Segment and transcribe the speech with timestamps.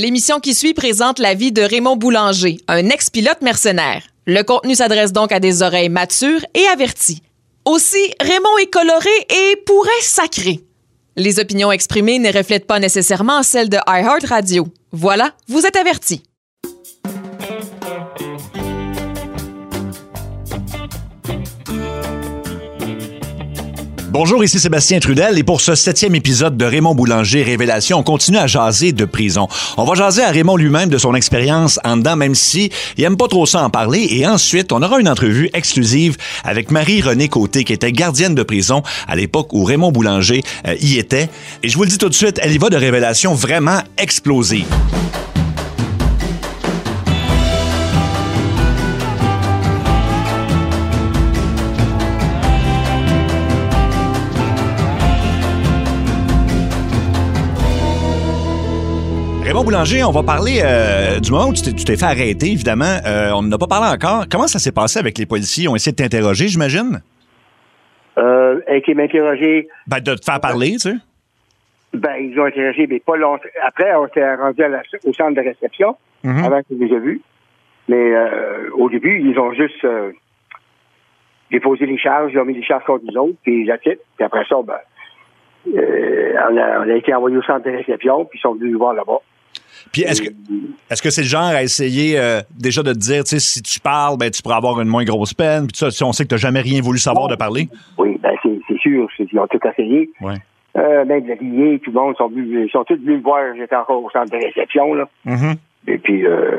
[0.00, 4.04] L'émission qui suit présente la vie de Raymond Boulanger, un ex-pilote mercenaire.
[4.26, 7.20] Le contenu s'adresse donc à des oreilles matures et averties.
[7.64, 10.60] Aussi, Raymond est coloré et pourrait sacrer.
[11.16, 14.68] Les opinions exprimées ne reflètent pas nécessairement celles de iHeartRadio.
[14.92, 16.22] Voilà, vous êtes avertis.
[24.18, 28.38] Bonjour, ici Sébastien Trudel et pour ce septième épisode de Raymond Boulanger Révélation, on continue
[28.38, 29.46] à jaser de prison.
[29.76, 33.16] On va jaser à Raymond lui-même de son expérience en dedans, même si il aime
[33.16, 34.08] pas trop ça en parler.
[34.10, 38.82] Et ensuite, on aura une entrevue exclusive avec Marie-Renée Côté, qui était gardienne de prison
[39.06, 41.28] à l'époque où Raymond Boulanger euh, y était.
[41.62, 44.66] Et je vous le dis tout de suite, elle y va de révélations vraiment explosives.
[59.58, 62.98] Raymond Boulanger, on va parler euh, du moment où tu t'es- fait arrêter, évidemment.
[63.04, 64.26] Euh, on n'en a pas parlé encore.
[64.30, 65.64] Comment ça s'est passé avec les policiers?
[65.64, 67.00] Ils ont essayé de t'interroger, j'imagine?
[68.18, 70.94] Euh, qui m'interrogeait, Ben, de te faire parler, tu sais.
[71.92, 73.48] ben, ils ont interrogé, mais pas longtemps.
[73.66, 76.44] Après, on s'est rendu à la- au centre de réception, Mhm.
[76.44, 77.20] avant qu'ils les aient vus.
[77.88, 80.12] Mais euh, au début, ils ont juste euh,
[81.50, 84.44] déposé les charges, ils ont mis les charges contre nous autres, puis la Puis après
[84.48, 84.78] ça, ben,
[85.76, 88.72] euh, on, a, on a été envoyé au centre de réception, puis ils sont venus
[88.72, 89.18] nous voir là-bas.
[89.92, 90.28] Puis est-ce que
[90.90, 93.62] est-ce que c'est le genre à essayer euh, déjà de te dire, tu sais, si
[93.62, 96.24] tu parles, ben tu pourras avoir une moins grosse peine, puis ça, si on sait
[96.24, 97.68] que tu jamais rien voulu savoir de parler?
[97.98, 100.10] Oui, ben c'est sûr, ils ont tout essayé.
[100.20, 100.36] Ouais.
[100.76, 104.10] Euh, lié, tout le monde sont venus, sont tous venus me voir, j'étais encore au
[104.10, 105.08] centre de réception, là.
[105.24, 105.56] Mhm.
[105.88, 106.58] Et puis, euh,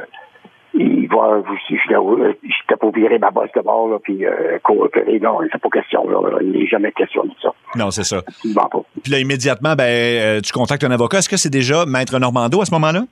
[0.74, 5.20] ils voient si je j'étais pour virer ma bosse de bord, là, puis euh, coopérer.
[5.20, 6.20] Non, c'est pas question, là.
[6.42, 7.54] Il n'est jamais question de ça.
[7.76, 8.18] Non, c'est ça.
[8.28, 8.82] Absolument pas.
[9.04, 11.20] Puis là, immédiatement, ben, euh, tu contactes un avocat.
[11.20, 13.04] Est-ce que c'est déjà Maître Normando à ce moment-là?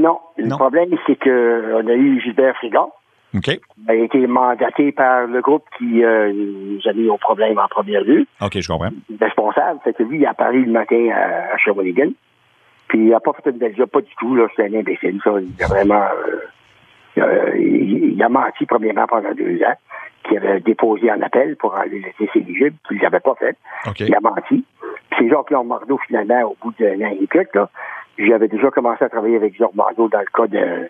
[0.00, 0.18] Non.
[0.38, 0.56] Le Non.
[0.56, 2.90] problème, c'est que on a eu Gilbert Frigon.
[3.36, 3.46] OK.
[3.48, 7.68] Il a été mandaté par le groupe qui euh, nous a mis au problème en
[7.68, 8.26] première vue.
[8.40, 8.90] OK, je comprends.
[9.20, 9.78] Responsable.
[9.84, 12.10] Fait que lui, il a apparu le matin à, à Shawinigan.
[12.88, 14.36] Puis il a pas fait une belle job, pas du tout.
[14.56, 15.20] C'est un imbécile.
[15.22, 16.02] Ça, il a vraiment...
[16.02, 19.74] euh, euh, il, il a menti premièrement pendant deux ans,
[20.24, 23.56] qu'il avait déposé en appel pour aller laisser éligible, puis il l'avait pas fait.
[24.08, 24.64] Il a menti.
[25.18, 27.68] C'est Jacques Mardeau, finalement, au bout d'un an et quelques, là,
[28.18, 30.88] j'avais déjà commencé à travailler avec Jacques Mardeau dans le cas de,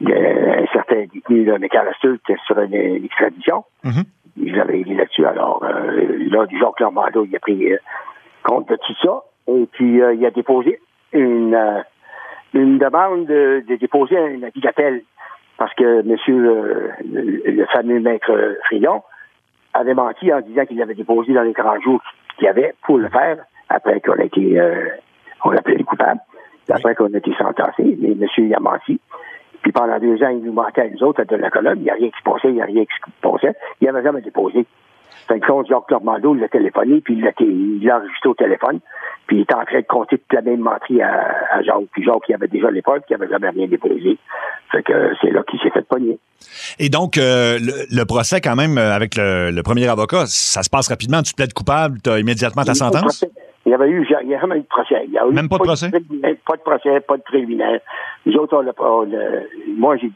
[0.00, 3.64] de certain détenu, là, McAllister, qui était sur une, une extradition.
[3.84, 4.04] Mhm.
[4.44, 5.26] Je l'avais aidé là-dessus.
[5.26, 7.78] Alors, euh, là, Jacques Mardeau, il a pris euh,
[8.44, 9.22] compte de tout ça.
[9.48, 10.80] Et puis, euh, il a déposé
[11.12, 11.80] une, euh,
[12.54, 15.02] une demande de, de déposer un avis d'appel
[15.58, 19.02] parce que monsieur le, le fameux maître Frion
[19.74, 22.00] avait menti en disant qu'il avait déposé dans les grands jours
[22.40, 23.36] qu'il y avait pour le faire
[23.68, 24.88] après qu'on a été euh,
[25.44, 26.20] on plaidé coupable
[26.70, 28.98] après qu'on a été sentencé mais monsieur il a menti.
[29.62, 31.78] Puis pendant deux ans il nous mentait à nous autres à de la colonne.
[31.78, 33.54] Il n'y a rien qui se passait il n'y a rien qui se passait.
[33.80, 34.66] Il n'avait jamais déposé
[35.30, 38.80] fait que compte, Jacques Normando l'a téléphoné, puis il l'a il enregistré au téléphone,
[39.26, 41.12] puis il était en train de compter toute la même menterie à,
[41.52, 41.86] à Jacques.
[41.92, 44.18] Puis Jacques, il avait déjà l'époque, il avait jamais rien déposé.
[44.72, 46.18] Fait que c'est là qu'il s'est fait pogner.
[46.78, 50.62] Et donc, euh, le, le procès, quand même, euh, avec le, le premier avocat, ça
[50.62, 51.22] se passe rapidement.
[51.22, 53.24] Tu plaides coupable, tu as immédiatement ta Il a sentence?
[53.66, 55.02] Il y avait eu, il y a jamais eu de procès.
[55.06, 55.90] Il y a eu Même pas de procès?
[55.90, 57.80] Pas de procès, pas de préliminaire.
[58.24, 59.42] Nous autres, on l'a pas, on l'a-
[59.76, 60.10] moi, j'ai,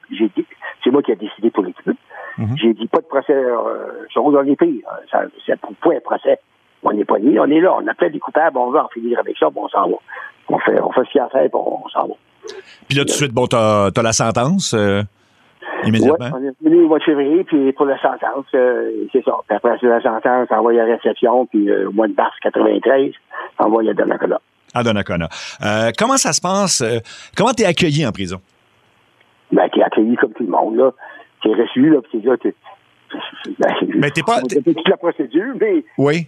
[0.82, 1.90] c'est moi qui ai décidé pour l'équipe.
[2.38, 2.56] Mhm.
[2.56, 4.82] J'ai dit pas de procès, euh, sur dans les pays.
[5.10, 6.38] Ça, c'est pour point un procès.
[6.82, 9.18] On n'est pas ni, on est là, on appelle des coupables, on va en finir
[9.18, 9.96] avec ça, puis on s'en va.
[10.48, 12.14] On fait, on fait ce qu'il y a à faire, puis on s'en va.
[12.88, 15.02] Puis là, tout de suite, bon, t'as as la sentence euh,
[15.84, 16.30] immédiatement?
[16.34, 19.32] on est venu au mois de février, puis pour la sentence, euh, c'est ça.
[19.46, 22.14] Puis après, c'est la sentence, on envoie à la réception, puis euh, au mois de
[22.14, 23.12] mars 93,
[23.58, 24.40] on envoie à Donnacona.
[24.74, 25.28] À Donnacona.
[25.98, 26.82] Comment ça se passe?
[27.36, 28.40] comment t'es accueilli en prison?
[29.52, 30.90] Ben, t'es accueilli comme tout le monde, là.
[31.44, 32.54] T'es reçu, là, puis c'est là, t'es...
[33.60, 35.84] Ben, Mais t'es pas- fait toute la procédure, mais...
[35.98, 36.26] Oui.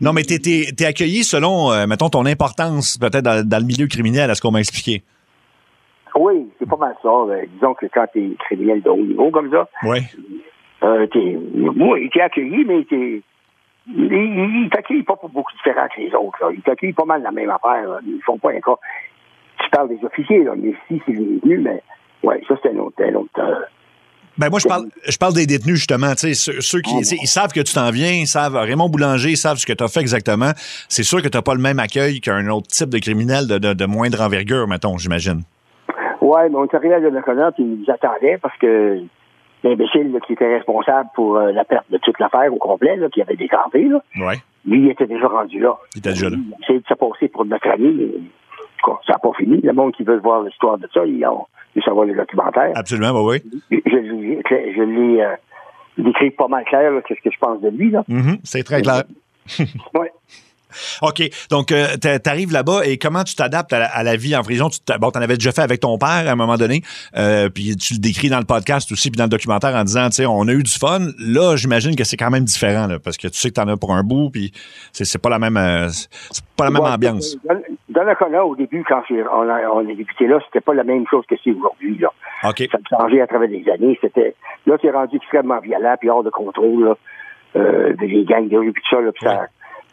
[0.00, 3.86] Non, mais t'es es, accueilli selon, euh, mettons, ton importance, peut-être dans, dans le milieu
[3.88, 5.02] criminel, à ce qu'on m'a expliqué.
[6.14, 7.08] Oui, c'est pas mal ça.
[7.08, 10.00] Euh, disons que quand t'es criminel de haut niveau comme ça, Oui.
[10.82, 11.38] euh, t'es...
[11.54, 13.22] Moi, t'es accueilli, mais t'es...
[13.88, 16.50] Il, il, il t'accueille pas pour beaucoup différent que les autres, là.
[16.54, 17.98] Il t'accueille pas mal la même affaire, là.
[18.06, 18.76] Ils font pas un cas...
[19.64, 21.82] Tu parles des officiers, là, mais si c'est les venus, mais...
[22.22, 23.02] Ouais, ça, c'est un autre...
[23.02, 23.54] Un autre euh,
[24.40, 26.10] Ben moi, je parle, je parle des détenus, justement.
[26.14, 28.88] Tu sais, ceux, ceux qui sais, ils savent que tu t'en viens, ils savent, Raymond
[28.88, 30.50] Boulanger, ils savent ce que tu as fait exactement.
[30.88, 33.58] C'est sûr que tu n'as pas le même accueil qu'un autre type de criminel de,
[33.58, 35.42] de, de moindre envergure, mettons, j'imagine.
[36.20, 39.00] Ouais, mais on est arrivé à Donnacona, puis ils nous attendaient parce que
[39.62, 43.20] l'imbécile qui était responsable pour euh, la perte de toute l'affaire au complet, là, qui
[43.20, 44.36] avait décampé, là, Ouais.
[44.64, 45.76] lui, il était déjà rendu là.
[45.94, 46.36] Il était déjà là.
[46.38, 48.10] Il essayait de se passer pour notre ami,
[48.82, 49.60] tout cas, ça n'a pas fini.
[49.62, 51.46] Le monde qui veut voir l'histoire de ça, ils ont
[51.76, 52.72] ils savoir les documentaires.
[52.74, 53.42] Absolument, bah oui.
[53.70, 54.42] Je l'ai,
[54.76, 55.34] je l'ai euh,
[55.98, 58.02] décrit pas mal clair, qu'est-ce que je pense de lui, là.
[58.08, 59.04] Mhm, c'est très clair.
[59.94, 60.10] Ouais.
[61.02, 61.28] OK.
[61.50, 64.42] Donc, euh, t'a- t'arrives là-bas et comment tu t'adaptes à, la- à la vie en
[64.42, 64.68] prison?
[64.68, 66.82] Tu bon, t'en avais déjà fait avec ton père à un moment donné,
[67.16, 70.08] euh, puis tu le décris dans le podcast aussi, puis dans le documentaire en disant,
[70.10, 71.00] tu sais, on a eu du fun.
[71.18, 73.76] Là, j'imagine que c'est quand même différent, là, parce que tu sais que t'en as
[73.76, 74.52] pour un bout, puis
[74.92, 77.36] c'est pas la même, euh, c'est pas la même Ouais, ambiance.
[77.90, 80.84] Dans, le cas-là, au début, quand on a, on a débuté là, c'était pas la
[80.84, 82.08] même chose que c'est aujourd'hui, là.
[82.48, 82.62] OK.
[82.70, 83.98] Ça a changé à travers les années.
[84.00, 84.34] C'était,
[84.66, 86.96] là, c'est rendu extrêmement violent, puis hors de contrôle, là.
[87.56, 89.46] Euh, les gangs de rue, puis tout ça, là, puis ça a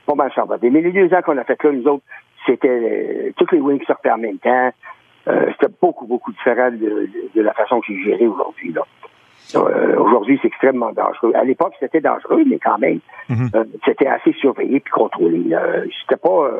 [0.05, 0.69] pas mal chambardé.
[0.69, 2.03] Mais les deux ans qu'on a fait là, nous autres,
[2.45, 4.69] c'était euh, toutes les wings sortaient en même temps.
[5.27, 8.81] Euh, c'était beaucoup, beaucoup différent de, de- de la façon que j'ai géré aujourd'hui, là.
[9.55, 11.31] Euh, aujourd'hui, c'est extrêmement dangereux.
[11.35, 12.99] À l'époque, c'était dangereux, mais quand même,
[13.29, 13.49] Mhm.
[13.55, 15.43] euh, c'était assez surveillé puis contrôlé.
[16.01, 16.51] C'était pas...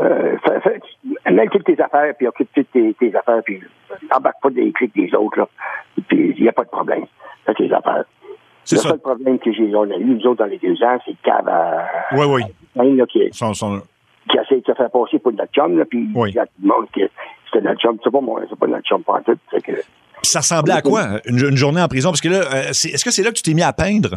[0.00, 3.60] Euh, fais- fais- mets toutes tes affaires, puis occupe toutes tes, tes affaires, puis
[4.10, 5.48] embarque pas des clics des autres, là.
[6.08, 7.04] Puis il n'y a pas de problème.
[7.46, 8.04] Fais tes affaires.
[8.64, 8.88] C'est Le ça.
[8.90, 11.46] seul problème que j'ai, on a eu, nous autres, dans les deux ans, c'est cave
[11.48, 11.86] à...
[12.12, 12.96] Oui, oui.
[12.96, 13.82] là, qui, Son- son-
[14.28, 16.30] qui essaie de se faire passer pour notre chum, là, puis Oui.
[16.30, 17.02] il y a tout le monde que
[17.46, 17.98] c'était notre chum.
[18.02, 19.36] C'est pas moi, c'est pas notre chum pas tout.
[19.50, 19.82] Fait que, Puis
[20.22, 22.08] ça ressemblait à quoi, une, une journée en prison?
[22.08, 24.16] Parce que là, euh, est-ce que c'est là que tu t'es mis à peindre?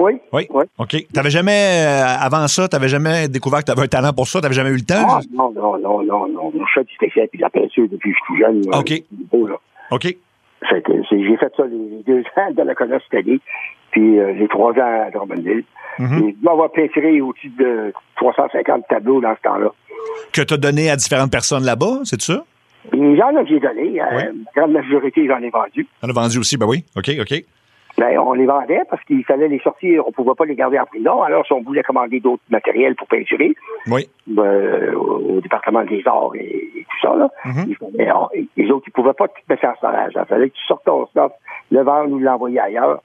[0.00, 0.12] Oui.
[0.32, 0.46] Oui.
[0.50, 0.64] Oui.
[0.78, 0.96] OK.
[1.12, 4.40] T'avais jamais, euh, avant ça, t'avais jamais découvert que t'avais un talent pour ça?
[4.40, 5.06] T'avais jamais eu le temps?
[5.08, 6.52] Ah, non, non, non, non, non.
[6.54, 8.70] Je fais du spécial puis de la peinture depuis que je suis tout jeune.
[8.70, 8.78] là.
[8.78, 9.02] OK.
[9.30, 9.56] Beau, là.
[9.90, 10.04] OK.
[10.70, 13.40] J'ai fait ça les deux ans de la cette année,
[13.90, 15.64] puis euh, les trois ans à Drummondville.
[15.98, 16.18] Mhm.
[16.28, 19.70] Et Je dois avoir peinturé au-dessus de 350 tableaux dans ce temps-là.
[20.32, 22.44] Que t'as donné à différentes personnes là-bas, c'est ça?
[22.92, 24.00] Et j'en ai j'ai donné.
[24.00, 24.22] euh, Oui.
[24.54, 25.86] La grande majorité, j'en ai vendu.
[26.00, 26.84] T'en as vendu aussi, ben oui.
[26.96, 27.44] OK, OK.
[28.00, 30.04] Ben, on les vendait parce qu'il fallait les sortir.
[30.08, 31.22] On pouvait pas les garder en prison.
[31.22, 33.54] Alors, si on voulait commander d'autres matériels pour peinturer,
[33.88, 34.08] Oui.
[34.26, 37.64] ben, au, département des arts et, et tout ça, là, Mhm.
[37.68, 40.12] il fallait- on- les autres, ils pouvaient pas tout mettre en storage.
[40.16, 41.32] Il fallait que tu sortes ton stock,
[41.70, 43.02] le vendre ou l'envoyer ailleurs.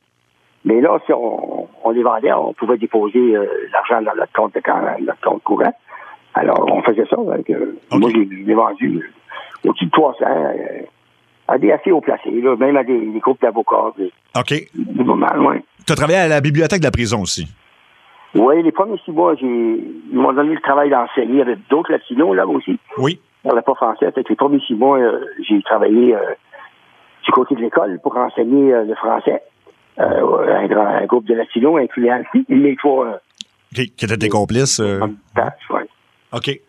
[0.63, 4.53] Mais là, si on, on les vendait, on pouvait déposer euh, l'argent dans notre compte,
[4.55, 4.61] de,
[5.05, 5.73] notre compte courant.
[6.35, 7.17] Alors, on faisait ça.
[7.17, 7.75] euh.
[7.91, 8.97] Moi, je l'ai- vendu
[9.65, 10.53] euh, au-dessus de 300 euh,
[11.47, 13.91] à des assez haut placés, là, même à des, des groupes d'avocats.
[13.97, 14.53] Des, OK.
[14.73, 15.63] des moments, ouais.
[15.85, 17.47] T'as travaillé à la bibliothèque de la prison aussi?
[18.33, 21.41] Oui, les premiers six mois, ils m'ont donné le travail d'enseigner.
[21.41, 22.77] Avait d'autres latinos là aussi.
[22.97, 23.19] Oui.
[23.43, 24.11] Je parlais pas français.
[24.11, 26.19] Fait que les premiers six mois, euh, j'ai travaillé euh,
[27.23, 29.41] du côté de l'école pour enseigner euh, le français.
[29.99, 33.19] Euh, un, grand, un groupe de latinos, incluant les trois.
[33.73, 34.79] Qui étaient tes complices.
[34.79, 35.87] ouais.
[36.33, 36.59] OK.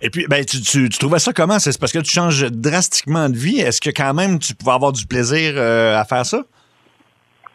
[0.00, 1.58] Et puis, ben, tu, tu, tu trouvais ça comment?
[1.58, 3.58] C'est parce que tu changes drastiquement de vie.
[3.60, 6.42] Est-ce que quand même tu pouvais avoir du plaisir euh, à faire ça?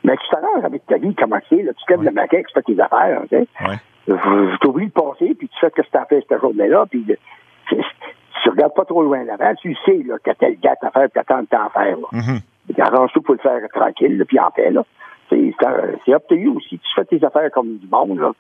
[0.04, 2.06] Mais tu t'arranges avec ta vie, comment c'est, là, tu te lèves Ouais.
[2.08, 3.48] le matin, tu fais tes affaires, tu sais.
[3.66, 3.78] Ouais.
[4.08, 7.06] Je t'oublie de passer, puis tu fais ce que tu as fait cette journée-là, puis
[7.08, 7.18] le-
[8.44, 11.04] tu regardes pas trop loin l'avant, tu sais là, que t'as telle date à faire,
[11.04, 11.96] puis t'attends de t'en faire.
[11.98, 12.84] Là.
[12.86, 14.72] Arrange tout pour le faire tranquille, là, puis en paix.
[14.72, 14.84] Là.
[15.30, 15.38] C'est,
[16.32, 16.78] you aussi.
[16.80, 18.32] Tu fais tes affaires comme du monde, là,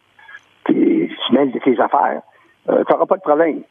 [0.65, 2.21] puis tu mêles de tes affaires,
[2.69, 3.61] euh, t'auras pas de problème.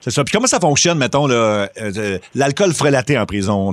[0.00, 0.22] C'est ça.
[0.24, 3.72] Puis comment ça fonctionne, mettons, euh, euh, l'alcool frelaté en prison?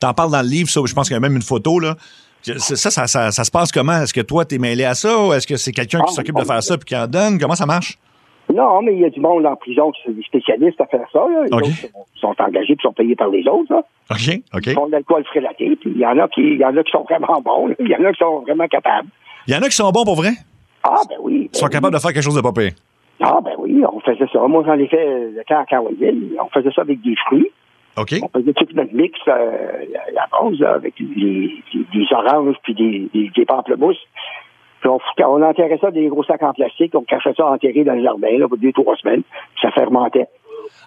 [0.00, 1.94] T'en parles dans le livre, ça, je pense qu'il y a même une photo, là.
[2.42, 4.02] Ça, ça, ça, ça- ça se passe comment?
[4.02, 6.36] Est-ce que toi, t'es mêlé à ça ou est-ce que c'est quelqu'un qui Ah, s'occupe
[6.36, 7.38] de faire ça puis qui en donne?
[7.40, 7.98] Comment ça marche?
[8.54, 11.04] Non, mais il y a du monde en prison qui sont des spécialistes à faire
[11.12, 11.18] ça.
[11.18, 11.42] Là.
[11.46, 11.62] Les OK.
[11.64, 11.80] autres
[12.20, 13.72] sont, sont engagés puis sont payés par les autres.
[13.72, 13.82] Là.
[14.12, 14.66] OK, OK.
[14.66, 16.92] Ils font de l'alcool frélaté, puis il y en a qui y en a qui
[16.92, 19.08] sont vraiment bons, il y en a qui sont vraiment capables.
[19.48, 20.30] Il y en a qui sont bons pour vrai?
[20.84, 21.50] Ah ben oui.
[21.52, 22.72] Ils sont capables de faire quelque chose de pas pire.
[23.20, 24.40] Ah ben oui, on faisait ça.
[24.46, 26.36] Moi j'en ai fait le camp à Carwellville.
[26.40, 27.50] On faisait ça avec des fruits.
[27.96, 28.14] OK?
[28.22, 31.62] On faisait tout notre mix euh, la, là, avec des,
[32.10, 33.96] oranges puis des, des, des pamplemousses.
[34.80, 37.94] Puis on, enterrait ça dans des gros sacs en plastique, on cachait ça enterré dans
[37.94, 40.28] le jardin là, pour deux, trois semaines, puis ça fermentait.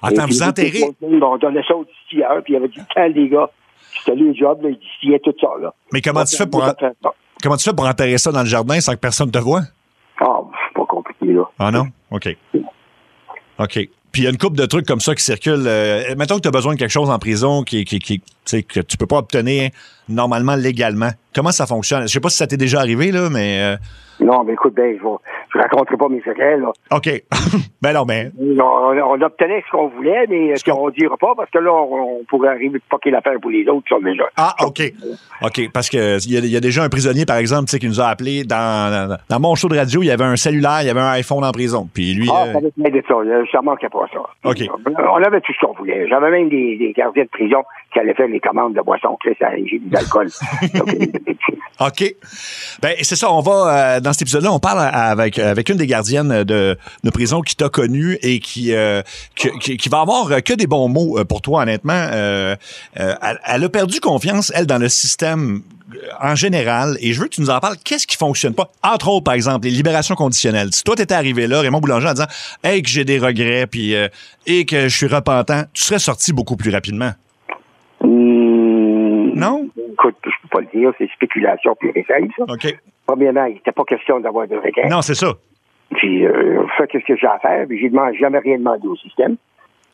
[0.01, 0.83] Attends, puis, vous enterrez?
[1.01, 3.49] On donnait ça au distilleur, puis il y avait du temps des gars.
[3.97, 5.49] C'était le job, là, ils distillaient tout ça.
[5.59, 5.73] Là.
[5.91, 6.73] Mais comment tu fais pour, en-
[7.41, 9.61] comment tu fais pour enterrer ça dans le jardin sans que personne te voit?
[10.21, 10.41] Ah,
[11.59, 11.87] Ah non?
[12.11, 12.35] OK.
[13.59, 13.89] OK.
[14.11, 15.67] Puis il y a une couple de trucs comme ça qui circulent.
[15.67, 18.97] Euh, mettons que tu as besoin de quelque chose en prison qui, qui, que tu
[18.97, 19.69] peux pas obtenir
[20.07, 21.09] normalement légalement.
[21.35, 22.03] Comment ça fonctionne?
[22.03, 23.61] Je sais pas si ça t'est déjà arrivé, là, mais...
[23.61, 23.77] euh,
[24.25, 25.17] Non, mais écoute, ben, je, vais-
[25.53, 26.71] je raconterai pas mes secrets, là.
[26.91, 27.09] OK.
[27.81, 28.31] ben non, mais...
[28.39, 32.19] On, on obtenait ce qu'on voulait, mais ce qu'on dira pas, parce que là, on,
[32.19, 34.23] on pourrait arriver de poquer l'affaire pour les autres sont déjà.
[34.37, 34.81] Ah, OK.
[35.43, 37.79] OK, parce que il y, a- y a déjà un prisonnier, par exemple, tu sais,
[37.79, 40.35] qui nous a appelé dans, dans, dans mon show de radio, il y avait un
[40.35, 41.87] cellulaire, il y avait un iPhone en prison.
[41.93, 42.29] Puis lui...
[42.31, 43.15] Ah, euh, ça de ça.
[43.51, 44.19] Ça manquait pas ça.
[44.43, 44.63] OK.
[45.11, 46.07] On avait tout ce qu'on voulait.
[46.07, 49.35] J'avais même des, des gardiens de prison qui allaient faire les commandes de boissons, Chris,
[49.41, 50.29] à j'ai du alcool.
[50.73, 50.89] Donc,
[51.79, 52.15] OK.
[52.81, 55.87] Ben, c'est ça, on va, euh, dans cet épisode-là, on parle avec avec une des
[55.87, 59.01] gardiennes de, de prison qui t'a connu et qui, euh,
[59.35, 62.07] qui, qui, va avoir que des bons mots pour toi, honnêtement.
[62.11, 62.55] Euh,
[62.95, 65.61] elle, elle, a perdu confiance, elle, dans le système
[66.19, 68.71] en général, et je veux que tu nous en parles, qu'est-ce qui fonctionne pas?
[68.83, 70.69] Entre autres, par exemple, les libérations conditionnelles.
[70.71, 72.27] Si toi, t'étais arrivé là, Raymond Boulanger, en disant
[72.63, 74.07] «Hey, que j'ai des regrets, puis euh,
[74.45, 77.11] et que je suis repentant», tu serais sorti beaucoup plus rapidement.
[79.39, 79.67] Non?
[79.93, 82.43] Écoute, je peux pas le dire, c'est spéculation et simple, ça.
[82.47, 82.79] OK.
[83.05, 84.89] Premièrement, il n'était pas question d'avoir de regrets.
[84.89, 85.33] Non, c'est ça.
[85.95, 89.37] Puis, euh, fait qu'est-ce que j'ai à faire, puis j'ai jamais rien demandé au système.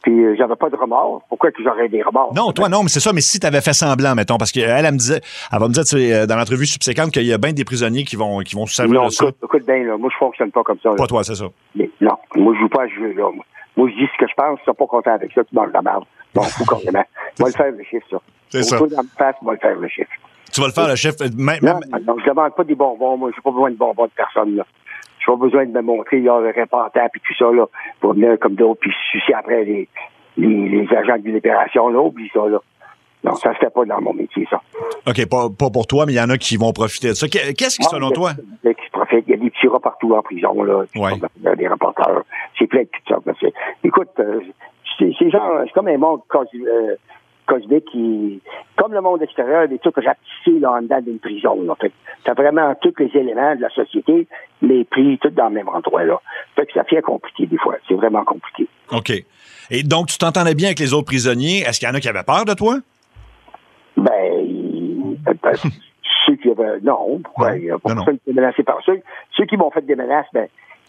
[0.05, 1.23] Puis euh, j'avais pas de remords.
[1.29, 2.31] Pourquoi que j'aurais des remords?
[2.35, 3.11] Non, toi non, mais c'est ça.
[3.11, 5.19] Mais si tu avais fait semblant, mettons, parce qu'elle, elle, me disait,
[5.51, 7.65] elle va me dire tu sais, euh, dans l'entrevue subséquente qu'il y a bien des
[7.65, 9.25] prisonniers qui vont, qui vont se servir non, de ça.
[9.25, 10.89] Écoute, écoute bien, là, moi je fonctionne pas comme ça.
[10.89, 10.95] Là.
[10.95, 11.45] Pas toi, c'est ça.
[11.73, 13.31] Mais, non, moi je joue pas à ce jeu-là.
[13.33, 13.43] Moi,
[13.77, 16.03] je dis ce que je pense, si pas content avec ça, tu manges la merde.
[16.33, 17.05] Bon, fou carrément.
[17.39, 18.17] Moi, le faire le chiffre, ça.
[18.49, 18.77] C'est ça.
[18.77, 20.11] Dans me face, moi, le faire le chiffre.
[20.53, 21.17] Tu vas le faire, le chiffre.
[21.35, 23.17] Même, non, non, je demande pas des bonbons.
[23.17, 24.65] Moi, j'ai pas besoin de bonbons de personne, là.
[25.19, 27.65] J'ai pas besoin de me montrer, a le repentant, puis tout ça, là,
[27.99, 29.89] pour venir comme d'autres, puis sucer après les,
[30.37, 32.59] les, les, agents de libération, là, oublie ça, là.
[33.23, 34.61] Non, ça se fait pas dans mon métier, ça.
[35.07, 37.27] OK, pas, pas pour toi, mais il y en a qui vont profiter de ça.
[37.27, 38.33] Qu'est-ce qui, ah, selon toi?
[38.63, 38.69] Il
[39.27, 40.83] y, a des petits rats partout en prison, là.
[40.95, 41.13] Ouais.
[41.57, 41.67] Des.
[42.57, 43.47] C'est plein de tout ça.
[43.83, 44.41] Écoute, euh,
[44.97, 46.95] c'est genre, c'est comme un monde euh,
[47.45, 48.41] cosmique qui,
[48.75, 51.61] comme le monde extérieur, des trucs rapetissés là, en dedans d'une prison.
[51.63, 51.75] Là.
[51.79, 51.91] Fait
[52.23, 54.27] t'as vraiment tous les éléments de la société,
[54.61, 56.03] mais pris tous dans le même endroit.
[56.03, 56.21] Là.
[56.55, 57.75] Fait que ça fait compliqué des fois.
[57.87, 58.67] C'est vraiment compliqué.
[58.91, 59.11] OK.
[59.71, 61.59] Et donc, tu t'entendais bien avec les autres prisonniers.
[61.61, 62.77] Est-ce qu'il y en a qui avaient peur de toi?
[63.97, 65.15] Ben,
[66.25, 66.79] ceux qui avaient.
[66.81, 67.55] Non, pourquoi?
[67.55, 69.01] Non, a pas non, menacé par ceux.
[69.31, 70.47] Ceux qui m'ont fait des menaces, ben,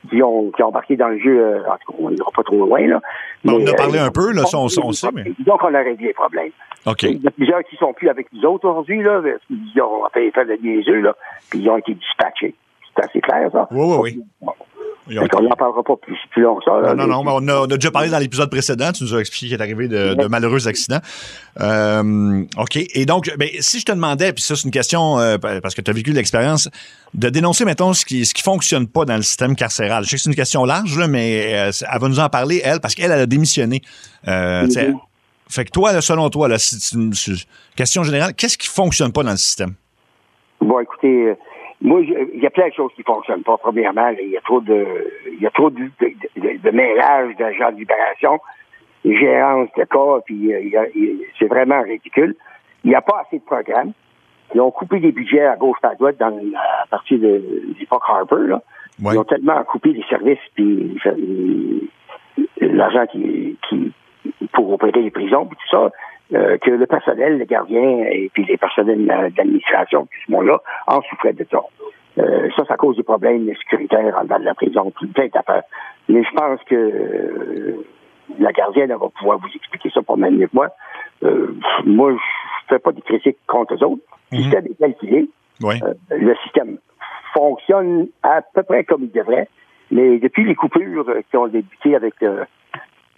[0.09, 2.43] qui ont, qui ont embarqué dans le jeu, euh, en tout cas, on n'ira pas
[2.43, 3.01] trop loin, là.
[3.45, 5.25] Ben, on Mais, en a parlé euh, un peu, là, ça, on, sait, mais.
[5.41, 6.51] Donc, on a réglé les problèmes.
[6.87, 7.03] OK.
[7.05, 10.03] Il y a plusieurs qui sont plus avec nous autres aujourd'hui, là, parce qu'ils ont
[10.13, 11.15] fait faire de niaiseux, là,
[11.51, 12.55] puis ils ont été dispatchés.
[12.95, 13.69] C'est assez clair, ça?
[13.71, 14.21] Oui, oui, oui.
[14.41, 14.53] Bon.
[15.07, 16.81] Qu'on n'en parlera pas plus, plus long ça.
[16.81, 16.95] là.
[16.95, 18.91] Non, non, non, mais on a, on a déjà parlé dans l'épisode précédent.
[18.93, 21.01] Tu nous as expliqué qu'il est arrivé de, de malheureux accidents.
[21.61, 22.77] Euh, OK.
[22.77, 25.81] Et donc, ben, si je te demandais, puis ça, c'est une question, euh, parce que
[25.81, 26.69] tu as vécu l'expérience,
[27.15, 30.05] de dénoncer, mettons, ce qui ce qui fonctionne pas dans le système carcéral.
[30.05, 32.61] Je sais que c'est une question large, là, mais euh, elle va nous en parler,
[32.65, 33.83] elle, parce qu'elle, elle a démissionné.
[34.29, 34.99] Euh, Mhm.
[35.49, 37.13] Fait que toi, là, selon toi, là, c'est une
[37.77, 39.75] question générale, qu'est-ce qui fonctionne pas dans le système?
[40.61, 41.35] Bon, écoutez,
[41.83, 43.57] moi, il y a plein de choses qui fonctionnent pas.
[43.59, 44.87] Premièrement, il y a trop de,
[45.33, 48.41] il y a trop de, de, de, de mêlage d'agents de libération,
[49.05, 50.87] gérance de cas, puis euh,
[51.39, 52.35] c'est vraiment ridicule.
[52.85, 53.93] Il n'y a pas assez de programmes.
[54.55, 57.43] Ils ont coupé des budgets à gauche et à droite dans, à partir de
[57.79, 58.63] l'époque Harper, là.
[59.03, 59.13] Ouais.
[59.15, 63.93] Ils ont tellement coupé les services puis les- l'argent qui, qui
[64.53, 65.91] pour opérer les prisons puis tout ça,
[66.35, 69.07] euh, que le personnel, les gardiens et puis les personnels
[69.37, 71.61] d'administration qui sont là en souffraient de ça.
[72.19, 75.63] Euh, ça, ça cause des problèmes sécuritaires en dedans de la prison, puis plein d'affaires.
[76.09, 77.85] Mais je pense que euh,
[78.39, 80.69] la gardienne elle va pouvoir vous expliquer ça pas mal mieux que moi.
[81.23, 81.55] Euh,
[81.85, 84.03] moi, je fais pas de critiques contre eux autres.
[84.33, 84.43] Le Mhm.
[84.45, 85.29] système est.
[85.63, 85.75] Oui.
[85.83, 86.79] Euh, le système
[87.35, 89.49] fonctionne à peu près comme il devrait,
[89.91, 92.15] mais depuis les coupures qui ont débuté avec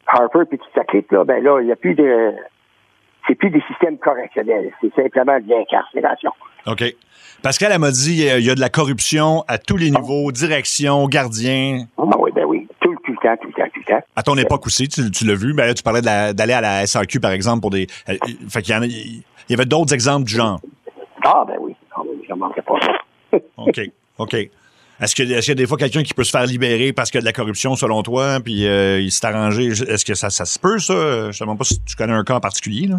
[0.07, 2.33] Harper et toute sa clique, là, ben là, il n'y a plus de.
[3.27, 6.33] C'est plus des systèmes correctionnels, c'est simplement de l'incarcération.
[6.67, 6.85] OK.
[7.59, 10.33] Qu'elle elle m'a dit euh, il y a de la corruption à tous les niveaux,
[10.33, 11.87] direction, gardien.
[11.97, 14.01] Ah oui, ben oui, tout, tout le temps, tout le temps, tout le temps.
[14.17, 15.55] À ton époque aussi, tu, tu l'as vu.
[15.55, 17.87] Ben là, tu parlais d'aller à la SAQ, par exemple, pour des.
[18.09, 18.17] euh,
[18.51, 18.87] fait qu'il y en a.
[18.87, 20.61] Il y avait d'autres exemples du genre.
[21.25, 23.39] Ah ben oui, ah, oui je ne manquerai pas ça.
[23.57, 23.81] OK.
[24.19, 24.37] OK.
[25.00, 27.21] Est-ce qu'il y a des fois quelqu'un qui peut se faire libérer parce qu'il y
[27.21, 29.67] a de la corruption, selon toi, puis euh, il s'est arrangé?
[29.69, 30.95] Est-ce que ça, ça se peut, ça?
[30.95, 32.97] Je ne sais pas si tu connais un cas en particulier, là.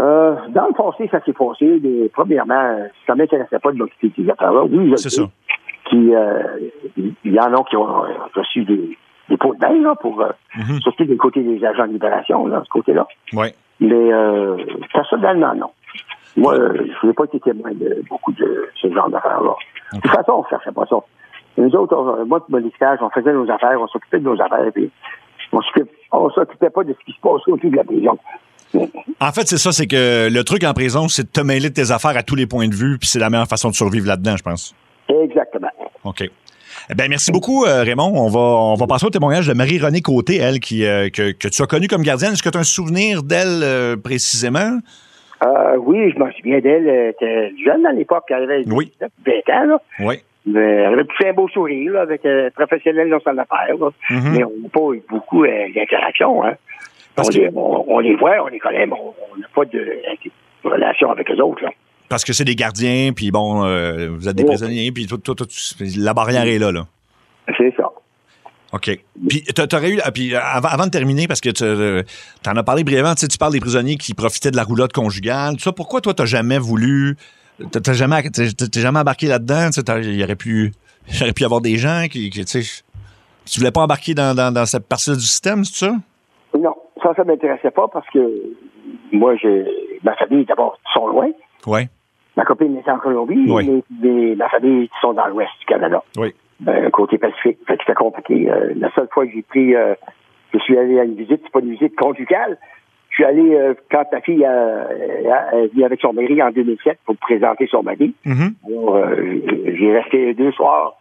[0.00, 1.80] Euh, dans le passé, ça s'est passé.
[1.82, 4.64] Mais, premièrement, ça ne m'intéressait pas de m'occuper de ces affaires-là.
[4.64, 5.22] Oui, je ça.
[5.92, 6.42] Euh,
[6.96, 8.02] il y en a qui ont
[8.34, 8.96] reçu des,
[9.28, 10.80] des pots de bain, là, pour, euh, Mhm.
[10.80, 13.06] surtout du côté des agents de libération, là, ce côté-là.
[13.32, 13.46] Oui.
[13.80, 14.56] Mais euh,
[14.92, 15.70] personnellement, non.
[16.36, 19.54] Moi, je n'ai pas été témoin de beaucoup de ce genre d'affaires-là.
[19.92, 20.96] De toute façon, on ne cherchait pas ça.
[21.56, 24.90] Nous autres, on- moi, mon on faisait nos affaires, on s'occupait de nos affaires, puis
[25.52, 25.60] on
[26.12, 28.18] on s'occupait pas de ce qui se passe autour de la prison.
[29.20, 31.74] En fait, c'est ça, c'est que le truc en prison, c'est de te mêler de
[31.74, 34.06] tes affaires à tous les points de vue, puis c'est la meilleure façon de survivre
[34.08, 34.74] là-dedans, je pense.
[35.08, 35.68] Exactement.
[36.04, 36.28] OK.
[36.96, 38.12] Bien, merci beaucoup, euh, Raymond.
[38.16, 41.46] On va, on va passer au témoignage de Marie-Renée Côté, elle, qui, euh, que, que
[41.48, 42.32] tu as connue comme gardienne.
[42.32, 44.78] Est-ce que tu as un souvenir d'elle euh, précisément?
[45.78, 46.88] Oui, je m'en souviens d'elle.
[46.88, 48.24] Elle était jeune à l'époque.
[48.30, 48.92] Elle avait Oui.
[49.00, 49.78] 20 ans, là.
[50.00, 50.16] Oui.
[50.46, 53.90] Mais elle avait fait un beau sourire, là, avec euh, professionnel dans son affaire, là.
[54.10, 54.32] Mhm.
[54.32, 56.54] Mais on n'a pas eu beaucoup euh, d'interaction, hein.
[57.16, 59.78] On, que- les, on, on les voit, on les connaît, mais on n'a pas de,
[59.78, 61.70] de relation avec eux autres, là.
[62.08, 65.34] Parce que c'est des gardiens, puis bon, euh, vous êtes des prisonniers, puis tout, tout,
[65.34, 65.46] tout,
[65.96, 66.86] la barrière est là, là.
[67.56, 67.90] C'est ça.
[68.72, 68.90] OK.
[69.28, 72.02] Puis, t'aurais eu, puis avant, avant, de terminer, parce que tu euh,
[72.46, 75.60] en as parlé brièvement, tu parles des prisonniers qui profitaient de la roulotte conjugale, tout
[75.60, 75.72] ça.
[75.72, 77.16] Pourquoi toi, t'as jamais voulu,
[77.70, 79.70] t'as jamais, t'es jamais embarqué là-dedans?
[80.02, 80.72] Il y aurait pu,
[81.08, 82.82] il aurait pu y avoir des gens qui, qui tu sais,
[83.46, 85.92] tu voulais pas embarquer dans, dans, dans cette partie du système, c'est ça?
[86.58, 88.20] Non, ça, ça m'intéressait pas parce que
[89.12, 89.64] moi, j'ai,
[90.02, 91.30] ma famille, d'abord, sont loin.
[91.66, 91.88] Oui.
[92.36, 93.82] Ma copine est en Colombie, oui.
[94.02, 96.02] mais, ma famille sont dans l'ouest du Canada.
[96.16, 96.34] Oui.
[96.66, 97.58] Euh, côté Pacifique.
[97.66, 98.50] Fait que c'était compliqué.
[98.50, 99.94] Euh, la seule fois que j'ai pris, euh,
[100.52, 102.58] je suis allé à une visite, c'est pas une visite conjugale.
[103.14, 104.88] Je suis allé euh, quand ta fille a,
[105.72, 108.12] venu avec son mari en 2007 pour présenter son mari.
[108.26, 109.06] Alors,
[109.66, 110.96] j'ai resté deux soirs,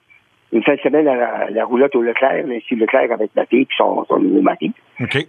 [0.51, 3.75] une fin de semaine à la, roulotte au Leclerc, l'Institut Leclerc avec ma fille puis
[3.75, 4.71] son, son nouveau mari.
[5.01, 5.27] Okay.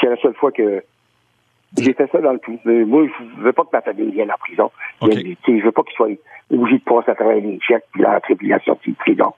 [0.00, 0.80] c'est la seule fois que
[1.78, 2.58] j'ai fait ça dans le tout.
[2.64, 4.70] Mais moi, je veux pas que ma famille vienne en prison.
[5.00, 5.36] Okay.
[5.46, 6.08] Je veux pas qu'ils soient
[6.50, 9.32] obligés de passer à travers les chèques, puis l'entrée, puis la sortie de prison.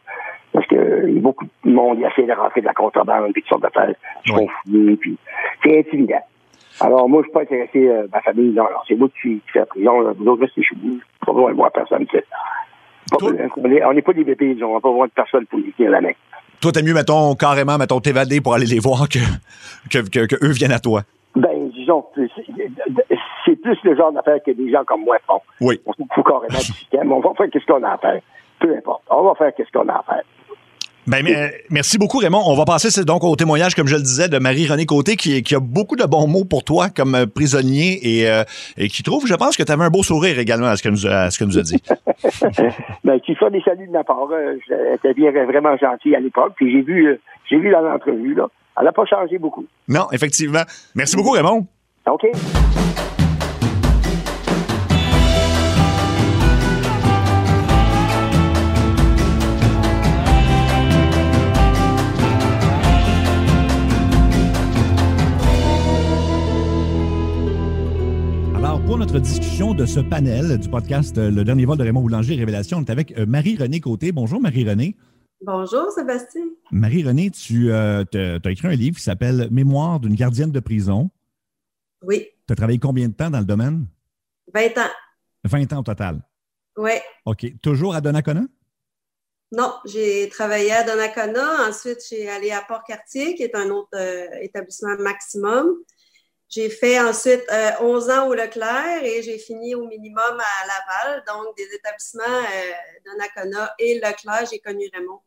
[0.52, 3.94] Parce que beaucoup de monde essaie de rentrer de la contrebande, puis de sortes d'affaires.
[4.26, 5.16] Fouillés, puis
[5.62, 6.22] c'est intimidant.
[6.80, 9.60] Alors, moi, je suis pas intéressé, euh, ma famille, non, alors c'est moi qui, fais
[9.60, 10.12] la prison, là.
[10.16, 11.00] vous autres, restez chez vous.
[11.24, 12.06] Pas besoin de voir personne.
[12.06, 15.90] Pas, on n'est pas des bébés, on n'a pas besoin de personne pour les tenir
[15.90, 16.12] la main.
[16.60, 19.18] Toi, t'es mieux, mettons, carrément, mettons, t'évader pour aller les voir que,
[19.90, 21.02] que, que, que eux viennent à toi.
[21.36, 22.04] Ben, disons,
[23.44, 25.40] c'est plus le genre d'affaires que des gens comme moi font.
[25.60, 25.80] Oui.
[25.86, 27.12] On se fout carrément du système.
[27.12, 28.20] On va faire qu'est-ce qu'on a à faire.
[28.60, 29.02] Peu importe.
[29.08, 30.22] On va faire qu'est-ce qu'on a à faire.
[31.08, 31.24] Ben,
[31.70, 32.42] merci beaucoup, Raymond.
[32.44, 35.54] On va passer donc au témoignage, comme je le disais, de Marie-Renée Côté, qui, qui,
[35.54, 38.44] a beaucoup de bons mots pour toi comme euh, prisonnier et, euh,
[38.76, 40.90] et qui trouve, je pense, que tu avais un beau sourire également à ce que
[40.90, 41.82] nous a, à ce que nous a dit.
[43.04, 44.28] ben, qui fait des saluts de ma part.
[44.68, 46.52] J'étais bien vraiment gentil à l'époque.
[46.56, 48.48] Puis j'ai vu, euh, j'ai vu dans l'entrevue, là.
[48.78, 49.64] Elle n'a pas changé beaucoup.
[49.88, 50.62] Non, effectivement.
[50.94, 51.66] Merci beaucoup, Raymond.
[52.06, 52.26] OK.
[68.98, 72.84] Notre discussion de ce panel du podcast Le dernier vol de Raymond Boulanger Révélation, on
[72.84, 74.10] est avec Marie-Renée Côté.
[74.10, 74.96] Bonjour, Marie-Renée.
[75.40, 76.42] Bonjour, Sébastien.
[76.72, 81.10] Marie-Renée, tu euh, as écrit un livre qui s'appelle Mémoire d'une gardienne de prison.
[82.02, 82.26] Oui.
[82.48, 83.86] Tu as travaillé combien de temps dans le domaine?
[84.52, 84.90] 20 ans.
[85.44, 86.20] 20 ans au total.
[86.76, 86.92] Oui.
[87.24, 87.46] OK.
[87.62, 88.46] Toujours à Donnacona?
[89.52, 91.68] Non, j'ai travaillé à Donnacona.
[91.68, 95.76] Ensuite, j'ai allé à Port-Cartier, qui est un autre euh, établissement maximum.
[96.50, 101.22] J'ai fait ensuite euh, 11 ans au Leclerc et j'ai fini au minimum à Laval.
[101.26, 102.72] Donc, des établissements euh,
[103.04, 105.20] Donnacona et Leclerc, j'ai connu Raymond.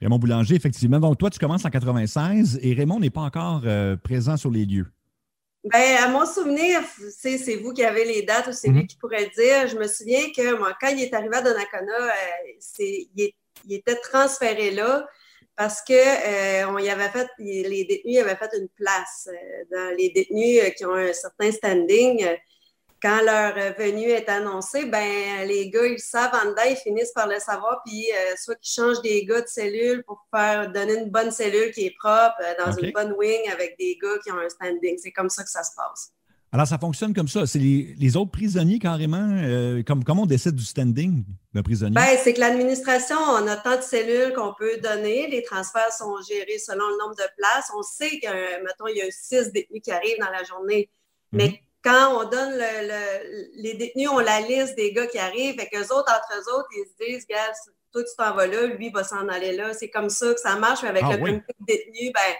[0.00, 0.98] Raymond Boulanger, effectivement.
[0.98, 4.64] Donc, toi, tu commences en 96 et Raymond n'est pas encore euh, présent sur les
[4.64, 4.86] lieux.
[5.64, 6.80] Bien, à mon souvenir,
[7.18, 8.76] c'est vous qui avez les dates ou c'est Mhm.
[8.78, 9.66] lui qui pourrait le dire.
[9.68, 12.10] Je me souviens que moi, quand il est arrivé à Donnacona, euh,
[12.60, 13.34] c'est- il, est-
[13.68, 15.06] il était transféré là
[15.56, 19.28] parce que euh, on y avait fait, les détenus avaient fait une place.
[19.28, 22.26] euh, dans les détenus euh, qui ont un certain standing,
[23.02, 27.28] quand leur venue est annoncée, ben les gars, ils savent en dedans, ils finissent par
[27.28, 31.10] le savoir, puis euh, soit qu'ils changent des gars de cellule pour faire donner une
[31.10, 34.38] bonne cellule qui est propre, euh, dans une bonne wing avec des gars qui ont
[34.38, 34.98] un standing.
[34.98, 36.12] C'est comme ça que ça se passe.
[36.52, 37.46] Alors, ça fonctionne comme ça.
[37.46, 39.28] C'est les, les autres prisonniers, carrément.
[39.42, 41.94] euh, comme, comment on décide du standing d'un prisonnier?
[41.94, 45.28] Ben, c'est que l'administration, on a tant de cellules qu'on peut donner.
[45.28, 47.70] Les transferts sont gérés selon le nombre de places.
[47.76, 50.88] On sait que, mettons, il y a six détenus qui arrivent dans la journée.
[51.32, 55.60] Mais quand on donne le, le- les détenus, on la liste des gars qui arrivent,
[55.60, 57.52] et qu'eux autres, entre eux autres, ils se disent, gars,
[57.92, 59.74] toi, tu t'en vas là, lui, il va s'en aller là.
[59.74, 60.84] C'est comme ça que ça marche.
[60.84, 61.30] Avec Ah le oui.
[61.30, 62.34] comité de détenus, ben,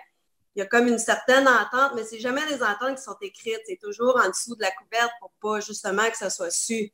[0.57, 3.61] il y a comme une certaine entente, mais c'est jamais des ententes qui sont écrites.
[3.67, 6.91] C'est toujours en dessous de la couverte pour pas justement que ça soit su.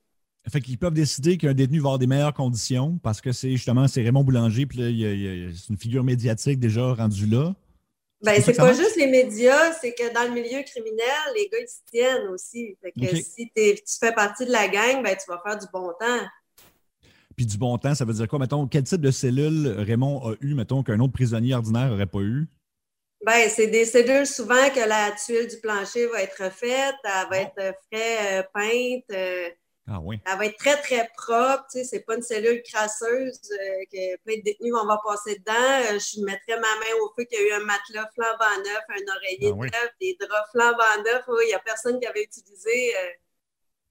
[0.49, 3.87] Fait qu'ils peuvent décider qu'un détenu va avoir des meilleures conditions parce que c'est justement
[3.87, 4.87] c'est Raymond Boulanger, puis là,
[5.55, 7.55] c'est une figure médiatique déjà rendue là.
[8.25, 11.69] Ben, c'est pas juste les médias, c'est que dans le milieu criminel, les gars, ils
[11.69, 12.77] se tiennent aussi.
[12.83, 15.93] Fait que si tu fais partie de la gang, ben, tu vas faire du bon
[16.01, 16.27] temps.
[17.37, 18.39] Puis du bon temps, ça veut dire quoi?
[18.39, 22.21] Mettons, quel type de cellule Raymond a eu, mettons, qu'un autre prisonnier ordinaire n'aurait pas
[22.21, 22.49] eu?
[23.25, 27.39] Ben, c'est des cellules souvent que la tuile du plancher va être refaite, elle va
[27.39, 29.49] être frais euh, peinte, euh,
[29.87, 30.19] Ah oui.
[30.27, 31.65] elle va être très, très propre.
[31.71, 35.53] Tu sais, c'est pas une cellule crasseuse euh, que plein de détenus vont passer dedans.
[35.95, 38.83] Euh, je mettrais ma main au feu qu'il y a eu un matelas flambant neuf,
[38.89, 39.69] un oreiller Ah oui.
[39.73, 41.25] neuf, des draps flambant neufs.
[41.29, 43.09] Oui, il n'y a personne qui avait utilisé euh,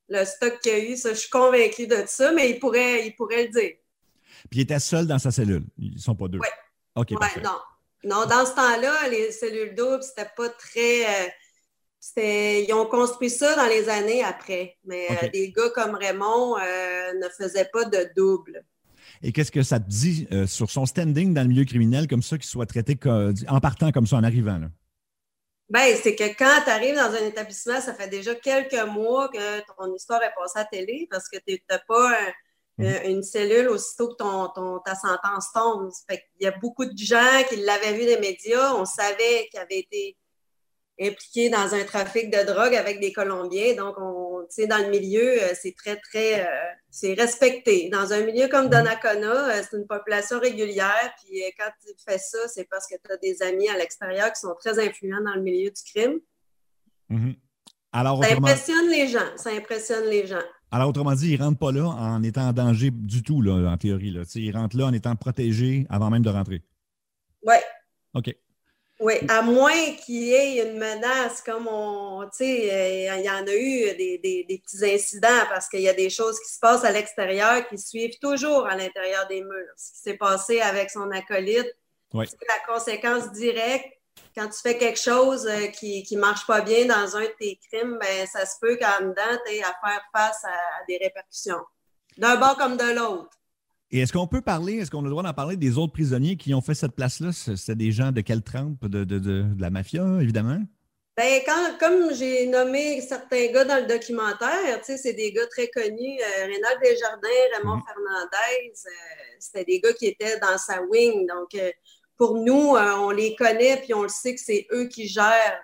[0.09, 0.97] le stock qu'il y a eu.
[0.97, 3.75] Ça, je suis convaincue de ça, mais il pourrait, il pourrait le dire.
[4.49, 5.63] Puis il était seul dans sa cellule.
[5.77, 6.39] Ils sont pas deux.
[6.39, 6.47] Ouais.
[6.95, 7.39] OK, Ouais, parfait.
[7.41, 7.57] non.
[8.03, 11.05] Non, dans ce temps-là, les cellules doubles, c'était pas très.
[11.05, 11.29] euh,
[11.99, 14.77] c'était- ils ont construit ça dans les années après.
[14.85, 18.63] Mais euh, des gars comme Raymond euh, ne faisaient pas de double.
[19.21, 22.37] Et qu'est-ce que ça te dit sur son standing dans le milieu criminel comme ça,
[22.37, 22.97] qu'il soit traité
[23.47, 24.57] en partant comme ça, en arrivant?
[24.57, 24.67] Là?
[25.69, 29.59] Ben, c'est que quand tu arrives dans un établissement, ça fait déjà quelques mois que
[29.77, 32.33] ton histoire est passée à télé parce que tu n'as pas mhm.
[32.83, 35.89] Euh, une cellule aussitôt que ton, ta sentence tombe.
[36.09, 38.73] Fait Il y a beaucoup de gens qui l'avaient vu des médias.
[38.75, 40.17] On savait qu'il avait été
[40.99, 43.75] impliqué dans un trafic de drogue avec des Colombiens.
[43.75, 47.89] Donc, on, dans le milieu, euh, c'est très, très, euh, c'est respecté.
[47.89, 48.71] Dans un milieu comme mhm.
[48.71, 51.13] Donnacona, c'est une population régulière.
[51.23, 54.41] Puis quand tu fais ça, c'est parce que tu as des amis à l'extérieur qui
[54.41, 56.19] sont très influents dans le milieu du crime.
[57.09, 57.35] Mhm.
[57.93, 59.37] Alors, ça impressionne les gens.
[59.37, 60.43] Ça impressionne les gens.
[60.71, 63.69] Alors, autrement dit, ils ne rentrent pas là en étant en danger du tout, là,
[63.69, 64.11] en théorie.
[64.11, 64.21] Là.
[64.35, 66.63] Ils rentrent là en étant protégés avant même de rentrer.
[67.43, 67.55] Oui.
[68.13, 68.33] OK.
[69.01, 72.71] Oui, à moins qu'il y ait une menace, comme on, tu sais,
[73.09, 76.39] euh, il y en a eu des, petits incidents parce qu'il y a des choses
[76.39, 79.73] qui se passent à l'extérieur qui suivent toujours à l'intérieur des murs.
[79.75, 81.75] Ce qui s'est passé avec son acolyte,
[82.13, 83.91] c'est la conséquence directe.
[84.35, 87.59] Quand tu fais quelque chose euh, qui ne marche pas bien dans un de tes
[87.69, 91.61] crimes, ben, ça se peut qu'en dedans, tu aies à faire face à des répercussions.
[92.17, 93.41] D'un bord comme de l'autre.
[93.93, 96.37] Et est-ce qu'on peut parler, est-ce qu'on a le droit d'en parler des autres prisonniers
[96.37, 97.31] qui ont fait cette place-là?
[97.33, 98.85] C'était des gens de quelle trempe?
[98.85, 100.61] De, de, de, la mafia, évidemment?
[101.17, 106.19] Ben, quand, comme j'ai nommé certains gars dans le documentaire, c'est des gars très connus.
[106.21, 107.83] Euh, Rénal Desjardins, Raymond mhm.
[107.85, 111.27] Fernandez, euh, c'était des gars qui étaient dans sa wing.
[111.27, 111.69] Donc, euh,
[112.21, 115.59] pour nous, on les connaît puis on le sait que c'est eux qui gèrent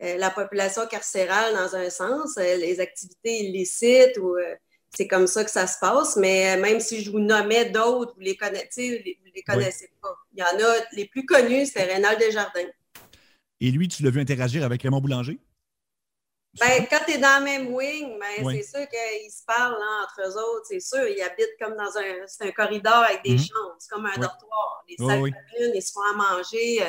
[0.00, 4.34] la population carcérale dans un sens, les activités illicites ou
[4.92, 6.16] c'est comme ça que ça se passe.
[6.16, 10.16] Mais même si je vous nommais d'autres, vous les connaissez, vous les connaissez pas.
[10.34, 12.72] Il y en a, les plus connus, c'est Rénal Desjardins.
[13.60, 15.38] Et lui, tu l'as vu interagir avec Raymond Boulanger?
[16.60, 20.20] Ben, quand tu es dans la même wing, ben, c'est sûr qu'ils se parlent entre
[20.28, 21.06] eux autres, c'est sûr.
[21.08, 23.38] Ils habitent comme dans un, un corridor avec des mhm.
[23.38, 23.76] chambres.
[23.78, 24.84] C'est comme un dortoir.
[24.88, 26.80] Les salles communes, ils se font à manger.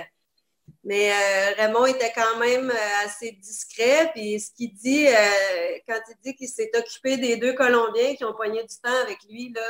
[0.85, 4.11] Mais euh, Raymond était quand même euh, assez discret.
[4.13, 8.23] Puis ce qu'il dit, euh, quand il dit qu'il s'est occupé des deux Colombiens qui
[8.23, 9.61] ont poigné du temps avec lui, là,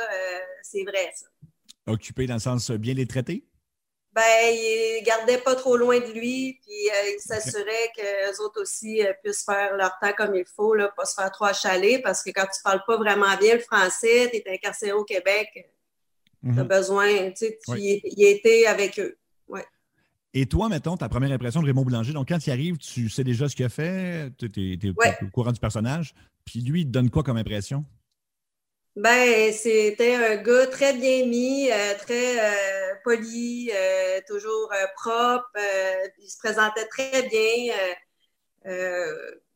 [0.62, 1.26] c'est vrai, ça.
[1.86, 3.44] Occupé dans le sens bien les traiter?
[4.16, 9.44] Ben, il gardait pas trop loin de lui, puis il s'assurait que autres aussi puissent
[9.44, 12.46] faire leur temps comme il faut, là, pas se faire trop achaler, parce que quand
[12.46, 15.50] tu parles pas vraiment bien le français, tu es incarcéré au Québec,
[16.42, 16.62] tu as mhm.
[16.62, 19.18] besoin, tu sais, il, était avec eux.
[19.48, 19.66] Ouais.
[20.32, 23.22] Et toi, mettons, ta première impression de Raymond Boulanger, donc quand il arrive, tu sais
[23.22, 24.88] déjà ce qu'il a fait, tu es,
[25.22, 26.14] au courant du personnage,
[26.46, 27.84] puis lui, il te donne quoi comme impression?
[28.96, 35.50] Ben, c'était un gars très bien mis, euh, très euh, poli, euh, toujours propre.
[36.18, 37.74] il se présentait très bien.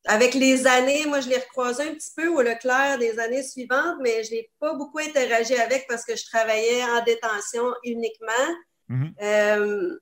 [0.04, 3.96] avec les années, moi, je l'ai recroisé un petit peu au Leclerc des années suivantes,
[4.02, 8.46] mais je n'ai pas beaucoup interagi avec parce que je travaillais en détention uniquement.
[8.90, 9.98] Mm-hmm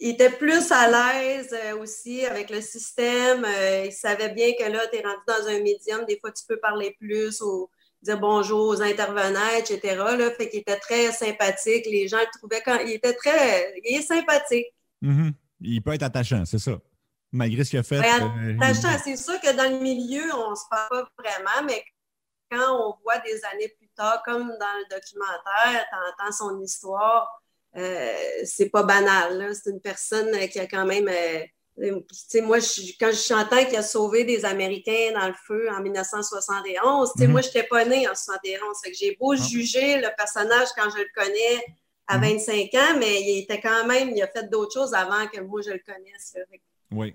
[0.00, 3.46] il était plus à l'aise aussi avec le système.
[3.84, 6.04] Il savait bien que là, tu es rendu dans un médium.
[6.04, 7.70] Des fois, tu peux parler plus ou
[8.04, 9.96] dire bonjour aux intervenants, etc.
[9.96, 11.86] Là, fait qu'il était très sympathique.
[11.86, 12.78] Les gens le trouvaient quand.
[12.84, 13.74] Il était très.
[13.84, 14.66] Il est sympathique.
[15.02, 15.32] Mm-hmm.
[15.60, 16.78] Il peut être attachant, c'est ça.
[17.32, 17.98] Malgré ce qu'il a fait.
[17.98, 21.82] Euh, attachant, c'est sûr que dans le milieu, on ne se parle pas vraiment, mais
[22.50, 27.40] quand on voit des années plus tard, comme dans le documentaire, tu entends son histoire
[27.76, 28.14] euh,
[28.44, 29.52] c'est pas banal.
[29.54, 31.08] C'est une personne qui a quand même.
[31.08, 31.44] Euh,
[31.76, 32.58] tu sais, moi,
[33.00, 37.26] quand je chantais qu'il a sauvé des Américains dans le feu en 1971, tu sais,
[37.26, 37.32] mhm.
[37.32, 38.80] moi, je n'étais pas née en 71.
[38.84, 39.36] que j'ai beau ah.
[39.36, 41.64] juger le personnage quand je le connais
[42.06, 42.80] à 25 mhm.
[42.80, 45.70] ans, mais il était quand même, il a fait d'autres choses avant que moi, je
[45.70, 46.36] le connaisse.
[46.92, 47.14] Oui.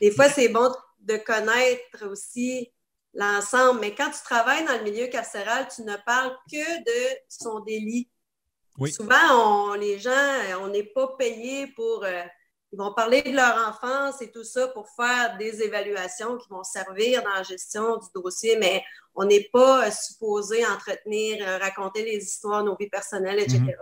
[0.00, 2.70] Des fois, c'est bon de connaître aussi
[3.12, 7.60] l'ensemble, mais quand tu travailles dans le milieu carcéral, tu ne parles que de son
[7.60, 8.08] délit.
[8.92, 10.10] Souvent, les gens,
[10.62, 12.04] on n'est pas payé pour.
[12.04, 12.22] Euh,
[12.72, 16.64] ils vont parler de leur enfance et tout ça pour faire des évaluations qui vont
[16.64, 18.82] servir dans la gestion du dossier, mais
[19.14, 23.60] on n'est pas euh, supposé entretenir, raconter les histoires, nos vies personnelles, etc.
[23.60, 23.72] Mhm.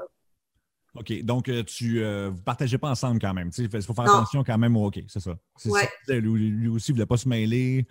[1.01, 1.23] OK.
[1.23, 3.51] Donc, tu ne vous partagez pas ensemble quand même.
[3.59, 5.37] Il faut faire attention quand même au OK, c'est ça.
[6.09, 7.87] Lui, aussi, il ne voulait pas se mêler.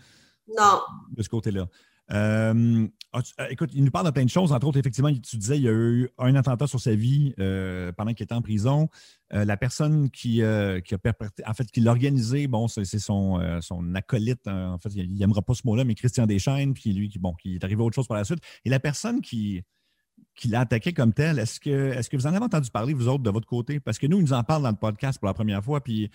[0.48, 0.82] Non.
[1.12, 1.68] De ce côté-là.
[2.12, 4.52] Euh, euh, écoute, il nous parle de plein de choses.
[4.52, 7.92] Entre autres, effectivement, tu disais il y a eu un attentat sur sa vie euh,
[7.94, 8.90] pendant qu'il était en prison.
[9.32, 11.00] la personne qui, qui a
[11.48, 14.48] en fait, qui l'a organisé, bon, c'est son, son acolyte.
[14.48, 14.74] Hein.
[14.74, 17.56] en fait, il n'aimera pas ce mot-là, mais Christian Deschaines, puis lui, qui, bon, qui
[17.56, 18.40] est arrivé à autre chose par la suite.
[18.66, 19.64] Et la personne qui,
[20.36, 23.08] qui l'a attaqué comme tel, est-ce que, est que vous en avez entendu parler, vous
[23.08, 23.80] autres, de votre côté?
[23.80, 26.10] Parce que nous, il nous en parle dans le podcast pour la première fois, puis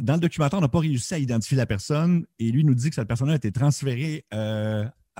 [0.00, 2.88] dans le documentaire, on n'a pas réussi à identifier la personne, et lui nous dit
[2.88, 4.24] que cette personne-là a été transférée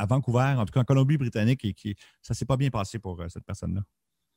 [0.01, 3.21] à Vancouver, en tout cas en Colombie-Britannique, et qui ça s'est pas bien passé pour
[3.21, 3.83] euh, cette personne-là.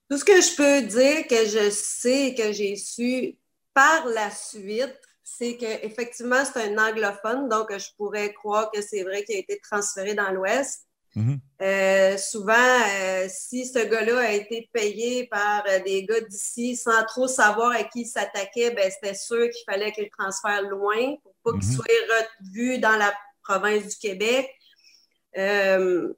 [0.10, 3.38] Tout ce que je peux dire que je sais, que j'ai su
[3.74, 9.24] par la suite, c'est qu'effectivement, c'est un anglophone, donc je pourrais croire que c'est vrai
[9.24, 10.86] qu'il a été transféré dans l'Ouest.
[11.16, 11.40] Mhm.
[11.62, 17.04] Euh, souvent, euh, si ce gars-là a été payé par euh, des gars d'ici sans
[17.06, 21.34] trop savoir à qui il s'attaquait, ben, c'était sûr qu'il fallait qu'il transfère loin pour
[21.44, 21.76] pas qu'il Mhm.
[21.76, 21.86] soit
[22.42, 24.50] revu dans la province du Québec.
[25.38, 26.14] Euh,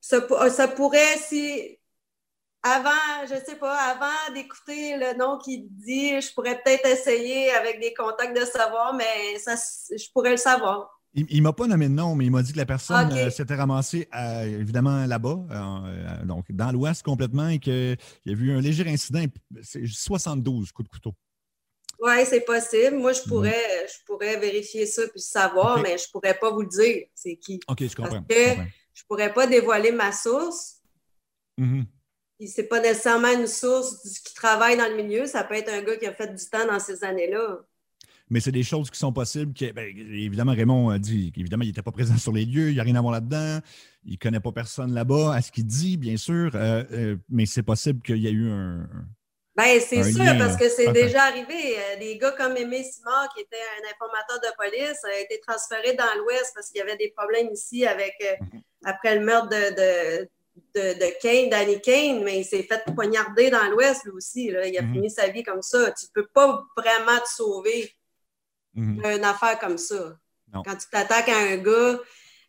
[0.00, 1.78] ça, ça pourrait, si
[2.62, 7.80] avant, je sais pas, avant d'écouter le nom qu'il dit, je pourrais peut-être essayer avec
[7.80, 11.00] des contacts de savoir, mais ça, je pourrais le savoir.
[11.14, 13.30] Il, il m'a pas nommé de nom, mais il m'a dit que la personne euh,
[13.30, 17.96] s'était ramassée euh, évidemment là-bas, euh, donc dans l'Ouest complètement, et qu'il
[18.26, 19.24] y a eu un léger incident.
[19.62, 21.14] C'est 72 coups de couteau.
[22.02, 22.96] Oui, c'est possible.
[22.96, 26.68] Moi, je pourrais, je pourrais vérifier ça puis savoir, mais je pourrais pas vous le
[26.68, 27.60] dire, c'est qui.
[27.68, 28.22] OK, je comprends.
[28.22, 28.62] que- je.
[28.92, 30.80] Je pourrais pas dévoiler ma source.
[31.58, 31.86] Mhm.
[32.38, 35.26] Puis c'est pas nécessairement une source du- qui travaille dans le milieu.
[35.26, 37.60] Ça peut être un gars qui a fait du temps dans ces années-là.
[38.28, 39.52] Mais c'est des choses qui sont possibles.
[39.52, 42.74] qui- ben, évidemment, Raymond a dit qu'évidemment, il n'était pas présent sur les lieux, il
[42.74, 43.58] n'y a rien à voir là-dedans,
[44.04, 47.44] il ne connaît pas personne là-bas, à ce qu'il dit, bien sûr, euh, euh, mais
[47.46, 48.88] c'est possible qu'il y ait eu un.
[49.60, 51.76] Ben, c'est sûr, lien, parce que c'est déjà arrivé.
[51.78, 55.92] Euh, Des gars comme Aimé Simard, qui était un informateur de police, a été transféré
[55.94, 58.62] dans l'Ouest parce qu'il y avait des problèmes ici avec euh, Mhm.
[58.84, 60.28] après le meurtre de, de,
[60.74, 64.50] de, de Kane, Danny Kane, mais il s'est fait poignarder dans l'Ouest, lui aussi.
[64.50, 64.66] là.
[64.66, 64.92] Il a Mhm.
[64.94, 65.90] fini sa vie comme ça.
[65.92, 67.92] Tu peux pas vraiment te sauver
[68.74, 69.02] Mhm.
[69.02, 70.16] d'une affaire comme ça.
[70.52, 70.62] Non.
[70.64, 71.98] Quand tu t'attaques à un gars,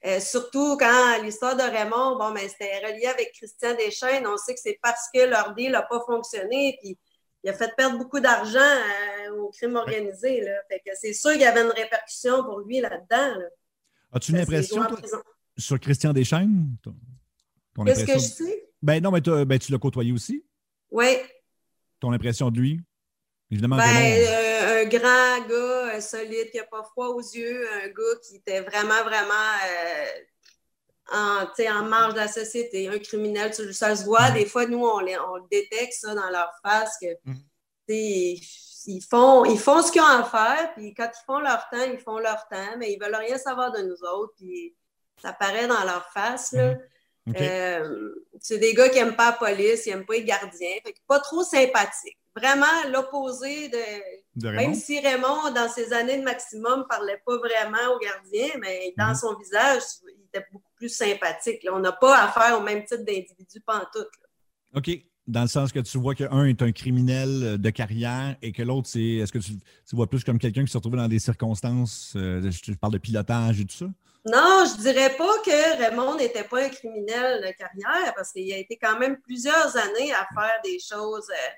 [0.06, 4.54] euh, surtout quand l'histoire de Raymond, bon, ben, c'était relié avec Christian Deschaines, on sait
[4.56, 6.98] que c'est parce que leur deal n'a pas fonctionné, puis
[7.44, 10.42] il a fait perdre beaucoup d'argent euh, au crime organisé.
[10.42, 10.54] Là.
[10.70, 13.40] Fait que c'est sûr qu'il y avait une répercussion pour lui là-dedans.
[13.40, 13.46] là.
[14.14, 15.00] As-tu une impression, toi,
[15.58, 16.76] sur Christian Deschaines?
[17.86, 18.68] Qu'est-ce que je sais?
[18.82, 20.44] Ben non, mais ben, tu l'as côtoyé aussi.
[20.90, 21.18] Oui.
[22.00, 22.82] Ton impression de lui?
[23.50, 24.28] Évidemment, Ben, Raymond.
[24.28, 28.36] euh, un grand gars, euh, solide, qui n'a pas froid aux yeux, un gars qui
[28.38, 30.06] était vraiment, vraiment euh,
[31.14, 31.46] en,
[31.80, 34.30] en marge de la société, un criminel, tu- ça se voit.
[34.30, 34.34] Mhm.
[34.36, 37.36] Des fois, nous, on, les- on le détecte ça dans leur face, que Mhm.
[37.90, 38.36] sais,
[38.88, 41.84] ils font, ils font ce qu'ils ont à faire, puis quand ils font leur temps,
[41.84, 44.76] ils font leur temps, mais ils veulent rien savoir de nous autres, puis
[45.22, 46.76] ça paraît dans leur face, là.
[47.28, 47.36] OK.
[47.40, 50.74] Euh, c'est des gars qui n'aiment pas la police, ils n'aiment pas les gardiens.
[50.84, 52.18] Fait que pas trop sympathiques.
[52.36, 53.78] Vraiment l'opposé de.
[54.36, 59.10] Même si Raymond, dans ses années de maximum, parlait pas vraiment aux gardiens, mais dans
[59.10, 59.16] Mhm.
[59.16, 61.64] son visage, il était beaucoup plus sympathique.
[61.64, 61.72] là.
[61.74, 63.96] On n'a pas affaire au même type d'individu pantoute.
[64.22, 64.28] là.
[64.80, 64.90] OK.
[65.28, 68.64] Dans le sens que tu vois qu'un est un criminel euh, de carrière et que
[68.64, 69.18] l'autre, c'est.
[69.18, 69.52] Est-ce que tu,
[69.88, 72.94] tu vois plus comme quelqu'un qui se retrouve dans des circonstances, euh, je, je parle
[72.94, 73.86] de pilotage et tout ça?
[74.26, 78.58] Non, je dirais pas que Raymond n'était pas un criminel de carrière parce qu'il a
[78.58, 81.52] été quand même plusieurs années à faire des choses, euh,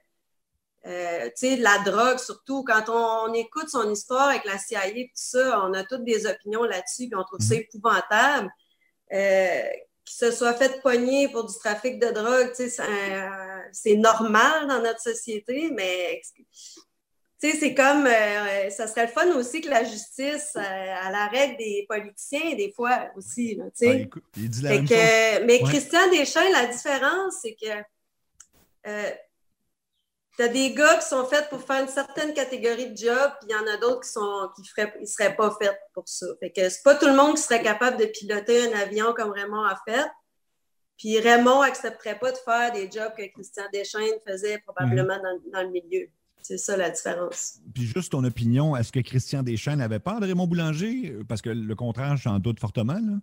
[0.86, 2.63] euh, tu sais, la drogue surtout.
[2.63, 6.04] Quand on, on écoute son histoire avec la CIA et tout ça, on a toutes
[6.04, 8.50] des opinions là-dessus puis on trouve ça épouvantable.
[9.13, 9.62] Euh,
[10.06, 12.84] qu'il se soit fait pogner pour du trafic de drogue, tu sais,
[13.72, 16.22] c'est normal dans notre société, mais
[17.43, 21.12] tu sais, c'est comme, euh, ça serait le fun aussi que la justice, euh, à
[21.12, 23.89] la règle des politiciens, des fois aussi, là, tu sais.
[23.89, 25.46] Ah, écoute, il dit la Fait même que, chose.
[25.46, 25.69] mais Ouais.
[25.69, 29.12] Christian Deschamps, la différence, c'est que euh,
[30.36, 33.50] tu as des gars qui sont faits pour faire une certaine catégorie de job, puis
[33.50, 36.26] il y en a d'autres qui sont qui feraient, ils seraient pas faits pour ça.
[36.39, 39.32] Fait que c'est pas tout le monde qui serait capable de piloter un avion comme
[39.32, 40.08] Raymond a fait.
[40.98, 45.63] Puis Raymond accepterait pas de faire des jobs que Christian Deschaines faisait probablement dans, dans
[45.63, 46.08] le milieu.
[46.41, 47.60] C'est ça la différence.
[47.74, 51.17] Puis juste ton opinion, est-ce que Christian Deschênes avait peur de Raymond Boulanger?
[51.28, 52.93] Parce que le contraire, j'en doute fortement.
[52.93, 53.19] Là.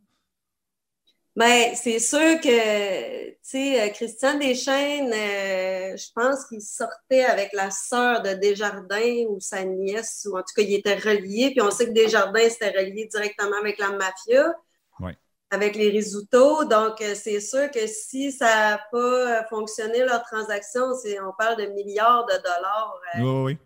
[1.37, 7.53] Ben, c'est sûr que, tu sais, euh, Christian Deschaines, euh, je pense qu'il sortait avec
[7.53, 11.51] la sœur de Desjardins ou sa nièce, ou en tout cas, il était relié.
[11.53, 14.55] Puis on sait que Desjardins c'était relié directement avec la mafia,
[14.99, 15.17] Ouais.
[15.51, 16.65] avec les Risuto.
[16.65, 21.57] Donc, euh, c'est sûr que si ça n'a pas fonctionné leur transaction, c'est, on parle
[21.59, 23.01] de milliards de dollars.
[23.15, 23.59] Euh, Oui, oui.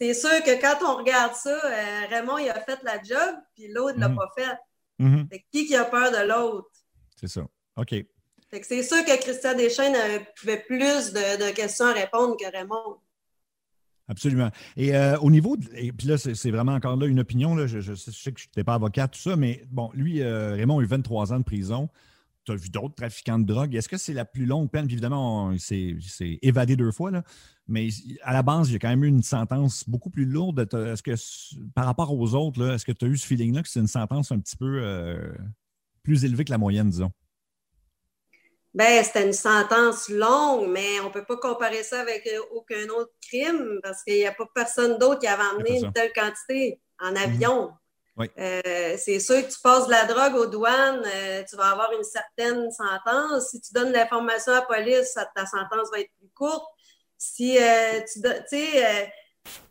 [0.00, 3.68] C'est sûr que quand on regarde ça, euh, Raymond, il a fait la job, puis
[3.68, 4.16] l'autre ne l'a Mhm.
[4.16, 4.56] pas fait.
[5.30, 6.68] Que qui qui a peur de l'autre?
[7.20, 7.42] C'est ça.
[7.76, 7.94] OK.
[8.62, 12.96] C'est sûr que Christian Deschaines avait plus de, de questions à répondre que Raymond.
[14.08, 14.50] Absolument.
[14.76, 17.68] Et euh, au niveau, de- et puis là, c'est vraiment encore là une opinion, là,
[17.68, 20.20] je, je sais- je sais que je n'étais pas avocat, tout ça, mais bon, lui,
[20.20, 21.88] euh, Raymond a eu 23 ans de prison.
[22.44, 23.72] Tu as vu d'autres trafiquants de drogue?
[23.76, 24.86] Est-ce que c'est la plus longue peine?
[24.86, 27.22] Puis évidemment, on- il s'est évadé deux fois, là.
[27.68, 27.88] mais
[28.22, 30.58] à la base, il y a quand même eu une sentence beaucoup plus lourde.
[30.58, 31.12] Est-ce que,
[31.74, 33.86] par rapport aux autres, là, est-ce que tu as eu ce feeling-là que c'est une
[33.86, 35.32] sentence un petit peu euh,
[36.02, 37.12] plus élevée que la moyenne, disons?
[38.72, 42.88] Ben, c'était une sentence longue, mais on ne peut pas comparer ça avec euh, aucun
[42.90, 46.80] autre crime parce qu'il n'y a pas personne d'autre qui avait amené une telle quantité
[47.00, 47.16] en mhm.
[47.16, 47.72] avion.
[48.38, 51.90] Euh, c'est sûr que tu passes de la drogue aux douanes, euh, tu vas avoir
[51.92, 53.50] une certaine sentence.
[53.50, 56.66] Si tu donnes l'information à la police, ta sentence va être plus courte.
[57.16, 57.56] Si
[58.12, 59.12] tu tu sais,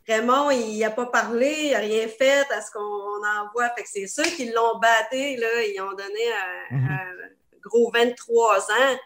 [0.10, 3.70] Raymond, il n'a pas parlé, il n'a rien fait à ce qu'on envoie.
[3.76, 5.64] Fait que c'est sûr qu'ils l'ont batté, là.
[5.64, 6.34] Ils ont donné
[6.72, 7.00] un, mhm.
[7.62, 8.98] gros 23 ans.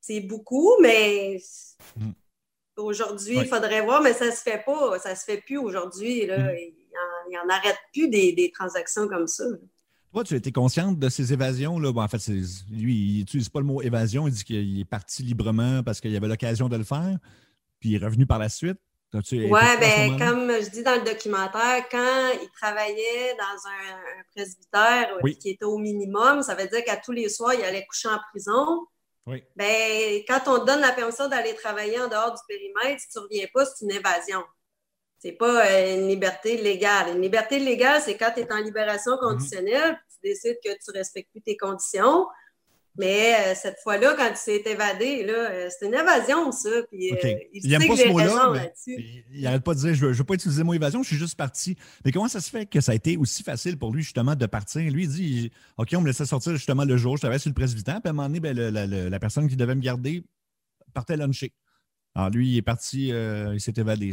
[0.00, 1.40] C'est beaucoup, mais
[1.96, 2.12] mhm.
[2.76, 4.98] aujourd'hui, il faudrait voir, mais ça ne se fait pas.
[4.98, 6.26] Ça ne se fait plus aujourd'hui.
[6.26, 6.50] Mhm.
[7.30, 9.44] Il n'en arrête plus des, transactions comme ça.
[10.12, 11.78] Toi, tu étais consciente de ces évasions.
[11.78, 11.90] Là?
[11.94, 12.26] en fait,
[12.70, 14.26] lui, il n'utilise pas le mot évasion.
[14.26, 17.18] Il dit qu'il est parti librement parce qu'il avait l'occasion de le faire,
[17.78, 18.78] puis il est revenu par la suite.
[19.14, 19.48] Oui,
[19.80, 25.64] ben, comme je dis dans le documentaire, quand il travaillait dans un, presbytère qui était
[25.64, 28.86] au minimum, ça veut dire qu'à tous les soirs, il allait coucher en prison.
[29.26, 29.42] Oui.
[29.56, 33.18] Ben, quand on te donne la permission d'aller travailler en dehors du périmètre, si tu
[33.18, 34.42] ne reviens pas, c'est une évasion.
[35.18, 37.14] C'est pas euh, une liberté légale.
[37.14, 39.20] Une liberté légale, c'est quand tu es en libération mhm.
[39.20, 42.26] conditionnelle, tu décides que tu ne respectes plus tes conditions.
[42.98, 46.68] Mais euh, cette fois-là, quand il s'est évadé, euh, c'est une évasion, ça.
[46.90, 48.72] Puis, euh, il n'aime pas ce mot-là.
[48.86, 51.16] Il n'arrête pas de dire je ne veux, pas utiliser le mot évasion, je suis
[51.16, 51.76] juste parti.
[52.04, 54.46] Mais comment ça se fait que ça a été aussi facile pour lui, justement, de
[54.46, 54.82] partir?
[54.90, 57.54] Lui, il dit OK, on me laissait sortir justement le jour, je travaillais sur le
[57.54, 60.24] presbytère, puis à un moment donné, ben, la, personne qui devait me garder
[60.92, 61.52] partait luncher.
[62.16, 64.10] Alors, lui, il est parti, il s'est évadé.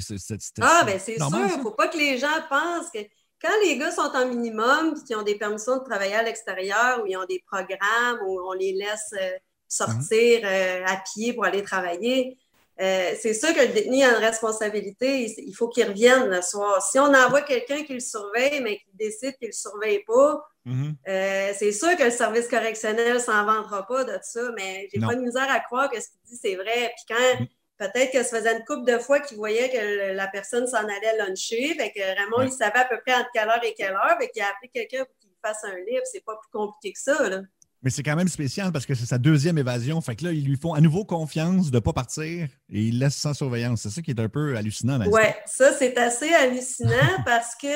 [0.62, 1.30] ah, ben c'est sûr.
[1.34, 3.00] Il ne faut pas que les gens pensent que
[3.46, 7.02] quand les gars sont en minimum et qu'ils ont des permissions de travailler à l'extérieur
[7.02, 11.46] ou ils ont des programmes où on les laisse euh, sortir euh, à pied pour
[11.46, 12.38] aller travailler,
[12.82, 15.34] euh, c'est sûr que le détenu a une responsabilité.
[15.38, 16.82] Il faut qu'il revienne le soir.
[16.82, 20.46] Si on envoie quelqu'un qui le surveille, mais qui décide qu'il ne le surveille pas,
[20.66, 20.96] mhm.
[21.06, 25.16] c'est sûr que le service correctionnel ne s'en vendra pas de ça, mais j'ai pas
[25.16, 26.94] de misère à croire que ce qu'il dit, c'est vrai.
[26.96, 27.48] Puis quand mhm.
[27.78, 31.18] Peut-être que ça faisait une couple de fois qu'il voyait que la personne s'en allait
[31.18, 31.76] luncher.
[31.76, 34.18] Fait que Raymond, il savait à peu près entre quelle heure et quelle heure.
[34.20, 36.04] Fait qu'il a appelé quelqu'un pour qu'il fasse un livre.
[36.06, 37.42] C'est pas plus compliqué que ça, là.
[37.84, 40.02] Mais c'est quand même spécial parce que c'est sa deuxième évasion.
[40.02, 42.98] Fait que là, ils lui font à nouveau confiance de ne pas partir et il
[42.98, 43.82] laisse sans surveillance.
[43.82, 45.00] C'est ça qui est un peu hallucinant.
[45.06, 46.90] Oui, ça, c'est assez hallucinant
[47.26, 47.68] parce que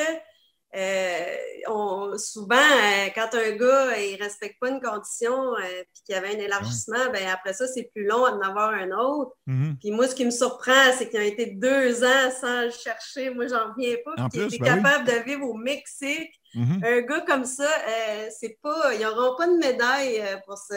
[0.76, 1.36] euh,
[1.68, 6.18] on, souvent, euh, quand un gars ne respecte pas une condition et euh, qu'il y
[6.18, 9.32] avait un élargissement, ben, après ça, c'est plus long à en avoir un autre.
[9.48, 9.80] Mm-hmm.
[9.80, 13.32] Puis moi, ce qui me surprend, c'est qu'il a été deux ans sans le chercher.
[13.32, 14.30] Moi, j'en reviens pas.
[14.30, 16.34] qu'il était ben capable de vivre au Mexique.
[16.54, 16.86] Mm-hmm.
[16.86, 17.70] Un gars comme ça,
[18.40, 20.76] c'est pas, ils n'auront pas de médaille pour ce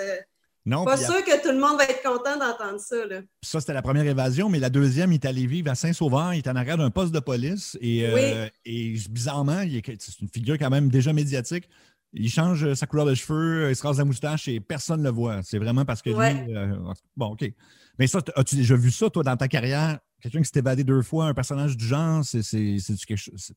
[0.64, 3.04] non, pas sûr que tout le monde va être content d'entendre ça.
[3.06, 3.20] Là.
[3.42, 6.34] Ça, c'était la première évasion, mais la deuxième, il est allé vivre à Saint-Sauveur.
[6.34, 7.76] Il est en arrière d'un poste de police.
[7.80, 9.62] Et, euh, et bizarrement,
[9.98, 11.68] c'est une figure quand même déjà médiatique.
[12.12, 15.10] Il change sa couleur de cheveux, il se rase la moustache et personne ne le
[15.10, 15.42] voit.
[15.42, 16.54] C'est vraiment parce que lui.
[16.54, 16.76] Euh,
[17.16, 17.50] bon, OK.
[17.98, 19.98] Mais ça, as-tu déjà vu ça, toi, dans ta carrière?
[20.20, 23.52] Quelqu'un qui s'est évadé deux fois, un personnage du genre, c'est quelque chose.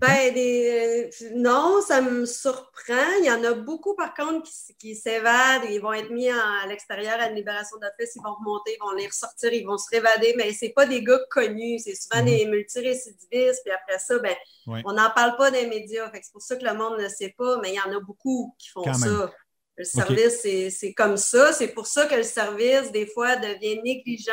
[0.00, 3.18] Ben, euh, non, ça me surprend.
[3.20, 5.64] Il y en a beaucoup, par contre, qui, s'évadent.
[5.70, 8.14] Ils vont être mis à l'extérieur à une libération d'office.
[8.14, 10.34] Ils vont remonter, ils vont les ressortir, ils vont se révader.
[10.36, 11.80] Mais ce pas des gars connus.
[11.80, 12.26] C'est souvent mhm.
[12.26, 13.62] des multirécidivistes.
[13.64, 14.34] Puis après ça, ben,
[14.66, 16.10] on n'en parle pas des médias.
[16.14, 17.58] C'est pour ça que le monde ne sait pas.
[17.60, 19.32] Mais il y en a beaucoup qui font ça.
[19.76, 21.52] Le service, c'est comme ça.
[21.52, 24.30] C'est pour ça que le service, des fois, devient négligent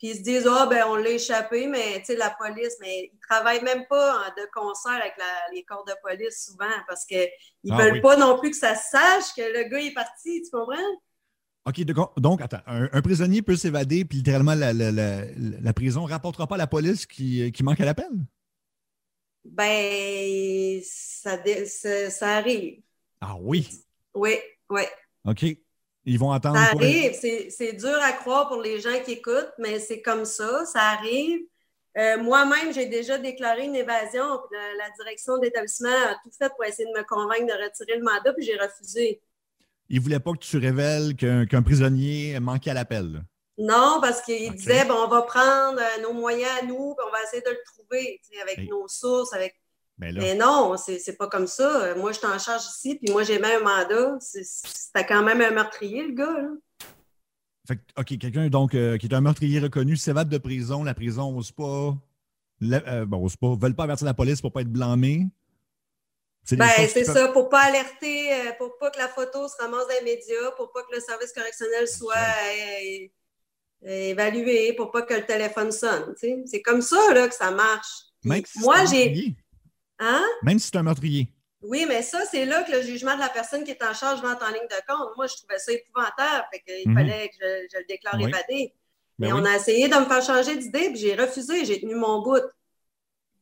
[0.00, 3.10] puis ils se disent, ah, ben, on l'a échappé, mais tu sais, la police, mais
[3.12, 5.12] ils ne travaillent même pas de concert avec
[5.52, 7.28] les corps de police souvent parce qu'ils
[7.64, 10.50] ne ah veulent pas non plus que ça sache que le gars est parti, tu
[10.50, 10.78] comprends?
[11.66, 11.84] OK,
[12.16, 16.66] donc, attends, un, prisonnier peut s'évader, puis littéralement, la, prison ne rapportera pas à la
[16.66, 18.08] police qui, manque à l'appel?
[19.44, 21.36] Ben, ça,
[22.08, 22.80] ça, arrive.
[23.20, 23.68] Ah oui?
[24.14, 24.38] Oui,
[24.70, 24.82] oui.
[25.26, 25.44] OK.
[26.10, 26.56] Ils vont attendre.
[26.56, 27.12] Ça arrive.
[27.12, 30.66] C'est dur à croire pour les gens qui écoutent, mais c'est comme ça.
[30.66, 31.42] Ça arrive.
[31.96, 34.24] Euh, moi-même, j'ai déjà déclaré une évasion.
[34.50, 38.32] la, direction d'établissement a tout fait pour essayer de me convaincre de retirer le mandat,
[38.32, 39.22] puis j'ai refusé.
[39.88, 43.22] Ils ne voulaient pas que tu révèles qu'un prisonnier manquait à l'appel.
[43.56, 47.12] Non, parce qu'ils disaient bon, on va prendre euh, nos moyens à nous, puis on
[47.12, 49.59] va essayer de le trouver avec nos sources, avec
[50.00, 51.94] ben mais, non, c'est pas comme ça.
[51.94, 54.16] Moi, je t'en charge ici, puis moi, j'ai même un mandat.
[54.20, 56.40] C'était quand même un meurtrier, le gars.
[56.40, 56.48] Là.
[57.68, 60.82] Fait OK, quelqu'un donc euh, qui est un meurtrier reconnu s'évade de prison.
[60.84, 61.94] La prison n'ose pas.
[62.62, 63.54] Euh, bon, ose pas.
[63.60, 65.26] veulent pas avertir la police pour pas être blâmé.
[66.52, 69.94] Ben, c'est ça, pour pas alerter, euh, pour pas que la photo se ramasse dans
[70.02, 72.16] les médias, pour pas que le service correctionnel soit
[73.82, 76.14] évalué, pour pas que le téléphone sonne.
[76.16, 78.06] C'est comme ça là, que ça marche.
[78.24, 79.36] Moi, j'ai
[80.00, 80.24] Hein?
[80.42, 81.28] Même si c'est un meurtrier.
[81.62, 84.22] Oui, mais ça, c'est là que le jugement de la personne qui est en charge
[84.22, 85.10] vente en ligne de compte.
[85.16, 86.46] Moi, je trouvais ça épouvantable.
[86.52, 86.94] Fait qu'il Mhm.
[86.96, 88.28] fallait que je, je le déclare Oui.
[88.30, 88.74] évadé.
[89.18, 89.40] Ben Mais oui.
[89.42, 92.40] on a essayé de me faire changer d'idée, puis j'ai refusé, j'ai tenu mon bout.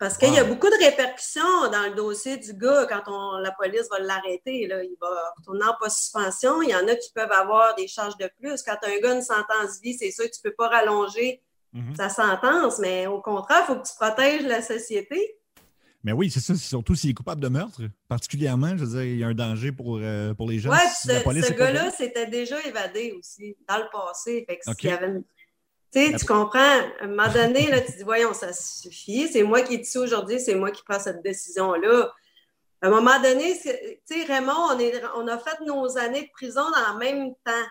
[0.01, 3.51] Parce qu'il y a beaucoup de répercussions dans le dossier du gars quand on, la
[3.53, 4.63] police va l'arrêter.
[4.63, 6.63] Il va retourner en post-suspension.
[6.63, 8.63] Il y en a qui peuvent avoir des charges de plus.
[8.63, 11.41] Quand un gars a une sentence vie, c'est sûr que tu ne peux pas rallonger
[11.73, 11.95] Mhm.
[11.97, 15.38] sa sentence, mais au contraire, il faut que tu protèges la société.
[16.05, 19.03] Mais oui, c'est ça, c'est surtout s'il est coupable de meurtre, particulièrement, je veux dire,
[19.03, 20.71] il y a un danger pour, euh, pour les gens.
[20.71, 21.91] Oui, si ce, gars-là là.
[21.91, 24.45] s'était déjà évadé aussi dans le passé.
[24.49, 24.81] Fait que OK.
[24.81, 25.25] s'il y avait une-
[25.93, 29.43] Tu sais, tu comprends, à un moment donné, là, tu dis, voyons, ça suffit, c'est
[29.43, 32.13] moi qui est ici aujourd'hui, c'est moi qui prends cette décision-là.
[32.81, 33.71] À un moment donné, tu
[34.05, 37.67] sais, Raymond, on, est, on a fait nos années de prison dans le même temps.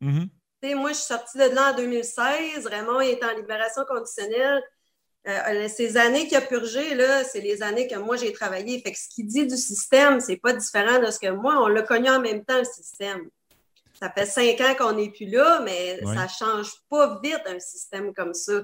[0.00, 0.28] Mhm.
[0.62, 2.66] Tu sais, moi, je suis sortie de là en 2016.
[2.66, 4.62] Raymond il est en libération conditionnelle.
[5.28, 8.80] Euh, ces années qu'il a purgé, là, c'est les années que moi, j'ai travaillé.
[8.82, 11.68] Fait que ce qu'il dit du système, c'est pas différent de ce que moi, on
[11.68, 13.28] l'a connu en même temps, le système.
[14.00, 16.16] Ça fait cinq ans qu'on n'est plus là, mais Ouais.
[16.16, 18.62] ça change pas vite un système comme ça.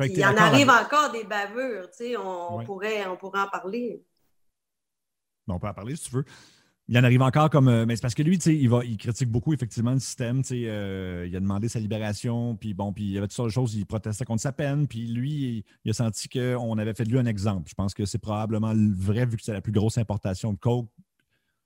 [0.00, 2.64] Il en d'accord arrive encore des bavures, tu sais, on, Ouais.
[2.64, 4.02] pourrait, on pourrait en parler.
[5.46, 6.24] Bon, on peut en parler si tu veux.
[6.88, 7.68] Il en arrive encore comme.
[7.68, 10.42] euh, mais c'est parce que lui, il, va, il critique beaucoup effectivement le système.
[10.52, 13.52] euh, il a demandé sa libération, puis bon, puis il y avait toutes sortes de
[13.54, 17.10] choses, il protestait contre sa peine, puis lui, il, a senti qu'on avait fait de
[17.10, 17.68] lui un exemple.
[17.68, 20.58] Je pense que c'est probablement le vrai, vu que c'est la plus grosse importation de
[20.58, 20.88] coke,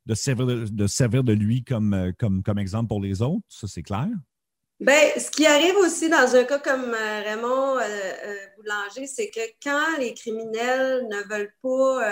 [0.05, 3.43] de servir de, servir de lui comme, euh, comme, comme exemple pour les autres.
[3.49, 4.09] Ça, c'est clair.
[4.79, 6.95] Ben, ce qui arrive aussi dans un cas comme
[7.25, 7.79] Raymond
[8.59, 12.07] Boulanger, c'est que quand les criminels ne veulent pas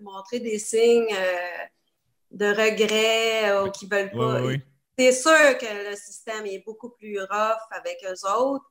[0.00, 1.14] montrer des signes
[2.30, 4.62] de regret euh, ou qu'ils veulent pas, oui, oui.
[4.98, 8.64] c'est sûr que le système est beaucoup plus rough avec eux autres.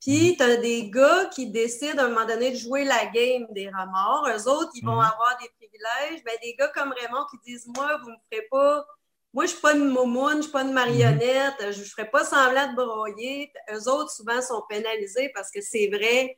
[0.00, 3.46] Puis, tu as des gars qui décident à un moment donné de jouer la game
[3.50, 4.28] des remords.
[4.36, 5.10] Eux autres, ils vont Mhm.
[5.12, 6.24] avoir des privilèges.
[6.24, 8.84] Ben, des gars comme Raymond qui disent Moi, vous ne me ferez pas.
[9.32, 11.84] Moi, je ne suis pas une momoune, je ne suis pas une marionnette, je ne
[11.84, 13.52] ferai pas semblant de broyer.
[13.72, 16.36] Eux autres, souvent, sont pénalisés parce que c'est vrai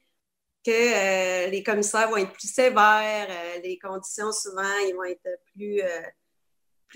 [0.65, 5.27] que euh, les commissaires vont être plus sévères, euh, les conditions, souvent, ils vont être
[5.55, 6.03] plus, euh,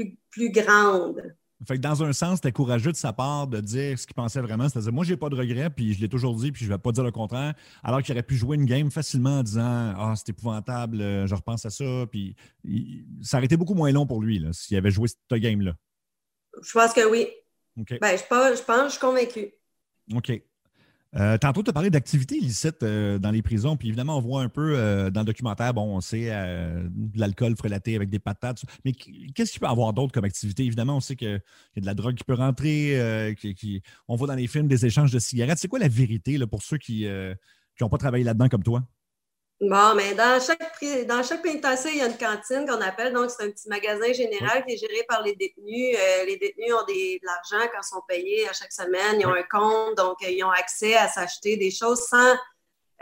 [0.05, 1.22] plus, plus grandes.
[1.66, 4.40] Fait que dans un sens, c'était courageux de sa part de dire ce qu'il pensait
[4.40, 4.68] vraiment.
[4.68, 6.92] C'est-à-dire, moi, j'ai pas de regrets, puis je l'ai toujours dit, puis je vais pas
[6.92, 7.53] dire le contraire.
[7.82, 11.34] Alors qu'il aurait pu jouer une game facilement en disant Ah, c'est épouvantable, euh, je
[11.34, 12.07] repense à ça.
[12.12, 15.40] Puis il- ça aurait été beaucoup moins long pour lui là, s'il avait joué cette
[15.42, 15.74] game-là.
[16.62, 17.26] Je pense que oui.
[18.01, 19.53] Ben, je pense, je pense, je suis convaincue.
[20.14, 20.42] OK.
[21.16, 24.42] Euh, tantôt, tu as parlé d'activités illicites euh, dans les prisons, puis évidemment, on voit
[24.42, 28.18] un peu euh, dans le documentaire, bon, on sait euh, de l'alcool frelaté avec des
[28.18, 30.64] patates, mais qu- qu'est-ce qu'il peut y avoir d'autre comme activité?
[30.64, 34.28] Évidemment, on sait qu'il y a de la drogue qui peut rentrer, qui, on voit
[34.28, 35.59] dans les films des échanges de cigarettes.
[35.59, 37.06] C'est quoi la vérité pour ceux qui
[37.80, 38.86] n'ont pas travaillé là-dedans comme toi?
[39.61, 43.28] Bon, mais dans chaque, dans chaque pénitencier, il y a une cantine qu'on appelle, donc
[43.28, 45.96] c'est un petit magasin général qui est géré par les détenus.
[45.98, 49.20] Euh, les détenus ont des, de l'argent quand ils sont payés à chaque semaine.
[49.20, 52.36] Ils ont un compte, donc euh, ils ont accès à s'acheter des choses sans,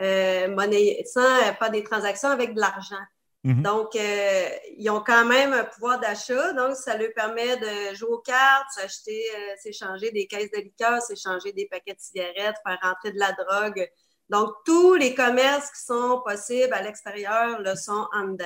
[0.00, 1.28] euh, monnaie, sans
[1.59, 3.04] faire des transactions avec de l'argent.
[3.44, 3.62] Mhm.
[3.62, 8.18] Donc, ils ont quand même un pouvoir d'achat, donc ça leur permet de jouer aux
[8.18, 9.22] cartes, s'acheter,
[9.59, 13.88] s'échanger des caisses de liqueur, s'échanger des paquets de cigarettes, faire rentrer de la drogue.
[14.28, 18.44] Donc, tous les commerces qui sont possibles à l'extérieur le sont en dedans.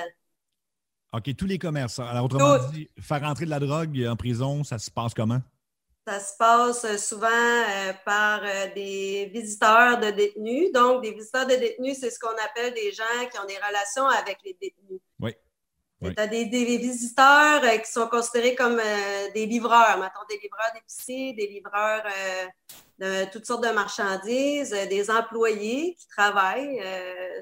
[1.13, 1.99] OK, tous les commerces.
[1.99, 2.71] Alors, autrement Tout.
[2.71, 5.41] dit, faire rentrer de la drogue en prison, ça se passe comment?
[6.07, 10.71] Ça se passe euh, souvent euh, par euh, des visiteurs de détenus.
[10.71, 14.07] Donc, des visiteurs de détenus, c'est ce qu'on appelle des gens qui ont des relations
[14.07, 15.01] avec les détenus.
[15.19, 15.35] Oui.
[16.01, 16.15] Oui.
[16.15, 18.81] Tu as des, des visiteurs euh, qui sont considérés comme
[19.35, 22.03] des livreurs, mettons des livreurs d'épicerie, des livreurs
[23.01, 27.41] de toutes sortes de marchandises, euh, des employés qui travaillent euh,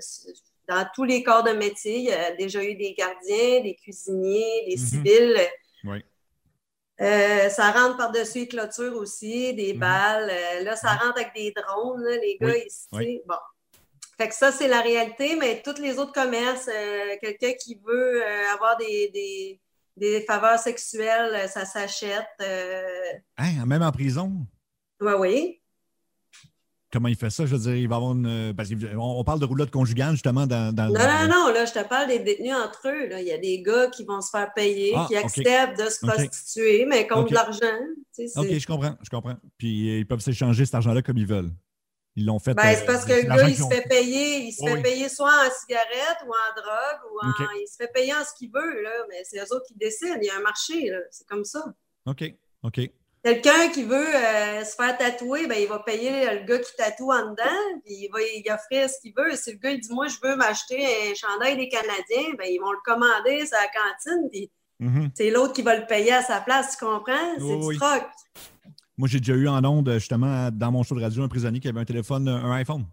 [0.70, 1.97] dans tous les corps de métier.
[1.97, 4.88] Il y a déjà eu des gardiens, des cuisiniers, des Mhm.
[4.88, 5.38] civils.
[5.84, 6.03] Oui.
[7.01, 9.80] Euh, ça rentre par-dessus les clôtures aussi, des Mhm.
[9.80, 10.30] balles.
[10.32, 12.88] Euh, là, ça rentre avec des drones, là, les gars Oui, ici.
[12.93, 13.22] oui.
[13.28, 13.36] Bon.
[14.18, 18.22] Fait que ça, c'est la réalité, mais tous les autres commerces, euh, quelqu'un qui veut
[18.53, 19.60] avoir des, des,
[19.95, 22.28] des faveurs sexuelles, ça s'achète.
[23.38, 24.32] Hein, même en prison?
[25.02, 25.56] Oui, oui.
[26.91, 27.45] Comment il fait ça?
[27.45, 28.52] Je veux dire, il va avoir une.
[28.58, 30.74] Parce qu'on on parle de roulotte conjugale, justement, dans.
[30.74, 30.93] dans- Non,
[31.28, 33.08] non, non, là, je te parle des détenus entre eux.
[33.10, 33.22] Là.
[33.22, 36.00] Il y a des gars qui vont se faire payer, Ah, qui acceptent de se
[36.04, 37.60] prostituer, mais contre de l'argent.
[38.16, 39.36] Tu sais, c'est- OK, je comprends, je comprends.
[39.60, 41.52] Puis euh, ils peuvent s'échanger cet argent-là comme ils veulent.
[42.16, 42.56] Ils l'ont fait.
[42.56, 44.82] Ben, euh, c'est parce que le gars, il se ont fait payer, il se fait
[44.82, 48.34] payer soit en cigarette ou en drogue, ou en, il se fait payer en ce
[48.36, 50.16] qu'il veut, là, mais c'est eux autres qui décident.
[50.20, 50.97] Il y a un marché, là.
[51.12, 51.64] c'est comme ça.
[52.08, 52.34] OK,
[52.64, 52.80] OK.
[53.24, 57.11] Quelqu'un qui veut euh, se faire tatouer, ben, il va payer le gars qui tatoue
[57.11, 59.36] en dedans, puis il va y offrir ce qu'il veut.
[59.36, 60.78] Si le gars il dit Moi, je veux m'acheter
[61.11, 64.51] un chandail des Canadiens, ben, ils vont le commander à la cantine, puis
[64.82, 65.09] Mhm.
[65.13, 67.34] C'est l'autre qui va le payer à sa place, tu comprends?
[67.38, 67.76] C'est du oui.
[67.78, 68.01] troc.
[68.97, 71.67] Moi, j'ai déjà eu en onde, justement, dans mon show de radio, un prisonnier qui
[71.67, 72.86] avait un téléphone, un iPhone.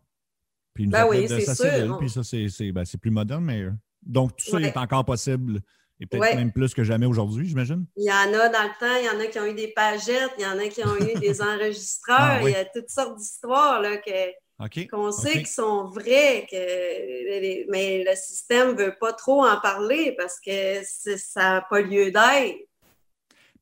[0.74, 1.97] Puis il nous Ben oui, c'est sûr.
[1.99, 3.61] Puis ça, c'est ben, plus moderne, mais.
[3.62, 3.72] euh,
[4.03, 4.64] Donc, tout ça Ouais.
[4.64, 5.61] est encore possible.
[6.01, 6.34] Et peut-être Ouais.
[6.36, 7.86] même plus que jamais aujourd'hui, j'imagine.
[7.97, 9.68] Il y en a dans le temps, il y en a qui ont eu des
[9.68, 12.51] pagettes, il y en a qui ont eu des enregistreurs, Ah, oui.
[12.51, 14.30] il y a toutes sortes d'histoires là, que,
[14.62, 14.88] OK.
[14.90, 20.14] qu'on sait qui sont vraies, que, mais le système ne veut pas trop en parler
[20.18, 22.57] parce que ça n'a pas lieu d'être.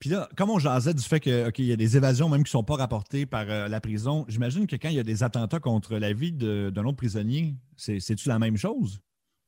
[0.00, 2.58] Puis là, comme on jasait du fait qu'il y a des évasions même qui ne
[2.58, 5.60] sont pas rapportées par euh, la prison, j'imagine que quand il y a des attentats
[5.60, 9.00] contre la vie d'un autre prisonnier, c'est- c'est-tu la même chose?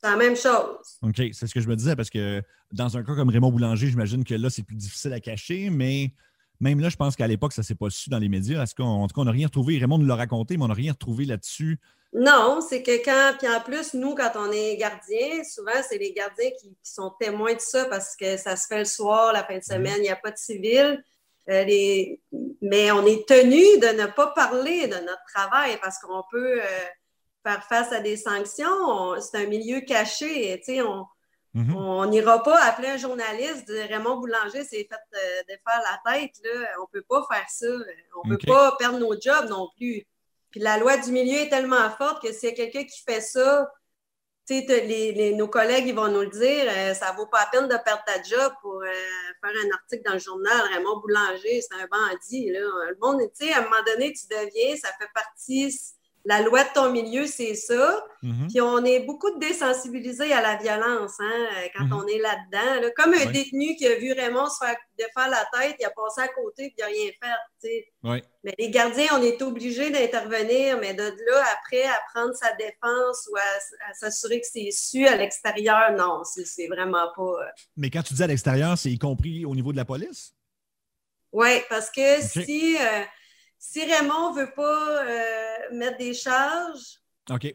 [0.03, 0.99] C'est la même chose.
[1.03, 2.43] OK, c'est ce que je me disais parce que
[2.73, 6.13] dans un cas comme Raymond Boulanger, j'imagine que là, c'est plus difficile à cacher, mais
[6.61, 8.63] même là, je pense qu'à l'époque, ça ne s'est pas su dans les médias.
[8.63, 9.79] Est-ce qu'on- En tout cas, on n'a rien retrouvé.
[9.79, 11.79] Raymond nous l'a raconté, mais on n'a rien retrouvé là-dessus.
[12.13, 16.13] Non, c'est que quand, puis en plus, nous, quand on est gardien, souvent, c'est les
[16.13, 19.45] gardiens qui, qui sont témoins de ça parce que ça se fait le soir, la
[19.45, 21.03] fin de semaine, il n'y a pas de civil.
[21.51, 22.21] Euh, les-
[22.63, 26.67] Mais on est tenu de ne pas parler de notre travail parce qu'on peut euh,
[27.47, 28.67] faire face à des sanctions.
[28.69, 30.59] On- C'est un milieu caché.
[30.65, 31.07] Tu sais, on
[31.55, 31.75] Mhm.
[31.77, 36.33] on n'ira pas appeler un journaliste, dire Raymond Boulanger s'est fait euh, défaire la tête.
[36.45, 36.69] Là.
[36.79, 37.67] On ne peut pas faire ça.
[38.23, 40.05] On ne peut pas perdre nos jobs non plus.
[40.51, 43.23] Puis la loi du milieu est tellement forte que s'il y a quelqu'un qui fait
[43.23, 43.71] ça,
[44.47, 47.17] tu sais, t'as- les, les- nos collègues ils vont nous le dire, euh, ça ne
[47.17, 48.87] vaut pas la peine de perdre ta job pour euh,
[49.41, 50.61] faire un article dans le journal.
[50.75, 52.51] Raymond Boulanger, c'est un bandit.
[52.53, 52.61] Là.
[52.91, 55.75] Le monde, à un moment donné, tu deviens, ça fait partie.
[56.29, 58.05] La loi de ton milieu, c'est ça.
[58.23, 58.49] Mhm.
[58.49, 61.47] Puis on est beaucoup désensibilisés à la violence hein,
[61.77, 61.93] quand Mhm.
[61.93, 62.81] on est là-dedans.
[62.83, 62.91] là.
[62.97, 66.23] Comme un détenu qui a vu Raymond se faire défaire la tête, il a passé
[66.23, 67.85] à côté puis il n'a rien fait.
[68.03, 68.25] Ouais.
[68.43, 73.29] Mais les gardiens, on est obligés d'intervenir, mais de là, après, à prendre sa défense
[73.33, 77.23] ou à, à s'assurer que c'est su à l'extérieur, non, c'est c'est vraiment pas.
[77.23, 77.45] euh,
[77.77, 80.33] Mais quand tu dis à l'extérieur, c'est y compris au niveau de la police?
[81.33, 83.03] Oui, parce que si, euh,
[83.59, 87.01] si Raymond ne veut pas euh, mettre des charges,
[87.31, 87.55] OK.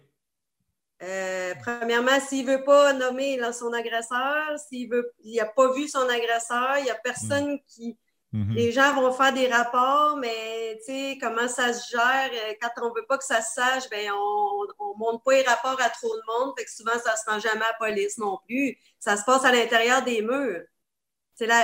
[1.04, 5.74] Euh, premièrement, s'il ne veut pas nommer là, son agresseur, s'il veut, il n'a pas
[5.74, 7.98] vu son agresseur, il n'y a personne qui.
[8.34, 8.54] Mhm.
[8.54, 12.30] Les gens vont faire des rapports, mais tu sais, comment ça se gère?
[12.32, 15.34] euh, Quand on ne veut pas que ça se sache, ben, on ne monte pas
[15.34, 17.72] les rapports à trop de monde, fait que souvent, ça ne se rend jamais à
[17.72, 18.78] la police non plus.
[19.00, 20.62] Ça se passe à l'intérieur des murs.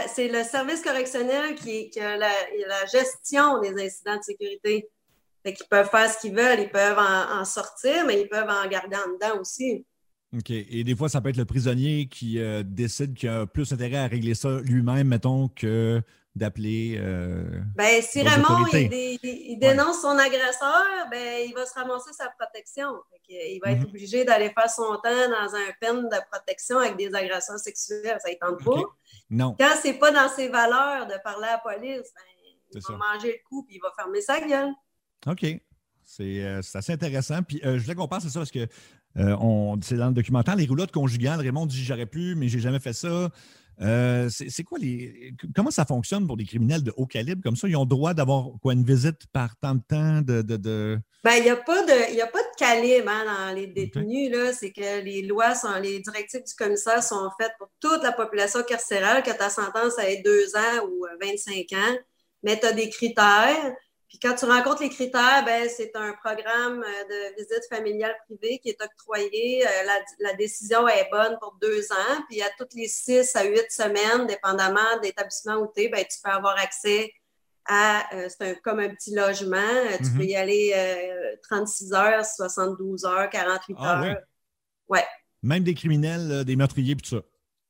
[0.08, 4.90] C'est le service correctionnel qui, a la, gestion des incidents de sécurité.
[5.46, 8.50] Fait qu'ils peuvent faire ce qu'ils veulent, ils peuvent en, en sortir, mais ils peuvent
[8.50, 9.86] en garder en dedans aussi.
[10.36, 10.50] OK.
[10.52, 13.98] Et des fois, ça peut être le prisonnier qui euh, décide qu'il a plus intérêt
[13.98, 16.02] à régler ça lui-même, mettons, que
[16.38, 16.96] d'appeler.
[17.00, 17.44] euh,
[17.76, 18.84] Ben, si autorités.
[18.84, 22.90] il, dé- il dénonce son agresseur, ben, il va se ramasser sa protection.
[23.30, 23.82] Il va Mhm.
[23.82, 28.18] être obligé d'aller faire son temps dans un pen de protection avec des agresseurs sexuels.
[28.24, 28.82] Ça ne tente pas.
[29.30, 29.56] Non.
[29.60, 32.22] Quand c'est pas dans ses valeurs de parler à la police, ben,
[32.74, 32.94] il va ça.
[32.94, 34.72] manger le coup puis il va fermer sa gueule.
[35.28, 35.46] OK.
[36.04, 37.44] C'est euh, assez intéressant.
[37.44, 38.66] Puis euh, je voulais qu'on passe à ça parce que
[39.18, 41.40] on- c'est dans le documentaire, les roulottes conjugales.
[41.42, 43.30] Raymond dit j'aurais pu, mais j'ai jamais fait ça.
[43.80, 45.34] Euh, c'est quoi les.
[45.56, 47.68] Comment ça fonctionne pour des criminels de haut calibre comme ça?
[47.68, 50.42] Ils ont le droit d'avoir quoi une visite par tant de temps de.
[50.42, 53.56] de, de- Ben, il n'y a, pas de- y a pas de calibre hein, dans
[53.56, 54.32] les détenus.
[54.32, 54.52] là.
[54.54, 58.64] C'est que les lois, sont, les directives du commissaire sont faites pour toute la population
[58.64, 61.98] carcérale, que ta sentence à être deux ans ou euh, 25 ans.
[62.44, 63.74] Mais tu as des critères.
[64.10, 68.58] Puis quand tu rencontres les critères, ben, c'est un programme euh, de visite familiale privée
[68.60, 69.66] qui est octroyé.
[69.68, 70.00] Euh, La,
[70.30, 72.24] la décision est bonne pour deux ans.
[72.30, 76.06] Puis à toutes les six à huit semaines, dépendamment de l'établissement où tu es, ben,
[76.10, 77.12] tu peux avoir accès
[77.66, 79.58] à, euh, c'est un- comme un petit logement.
[79.98, 80.18] Tu Mhm.
[80.18, 84.18] peux y aller euh, 36 heures, 72 heures, 48 Ah heures.
[85.44, 87.24] Même des criminels, euh, des meurtriers, puis tout ça.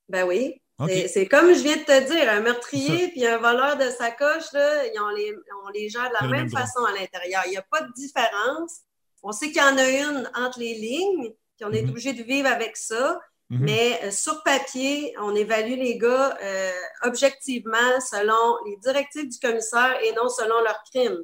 [0.07, 0.61] Ben oui.
[1.07, 4.86] C'est- comme je viens de te dire, un meurtrier puis un voleur de sacoche, là,
[4.86, 5.34] ils ont les,
[5.65, 7.41] on les gère de la même façon à l'intérieur.
[7.47, 8.82] Il n'y a pas de différence.
[9.23, 11.89] On sait qu'il y en a une entre les lignes, puis on est Mhm.
[11.89, 13.19] obligé de vivre avec ça.
[13.49, 13.59] Mhm.
[13.61, 16.71] Mais euh, sur papier, on évalue les gars euh,
[17.03, 21.17] objectivement selon les directives du commissaire et non selon leur crime.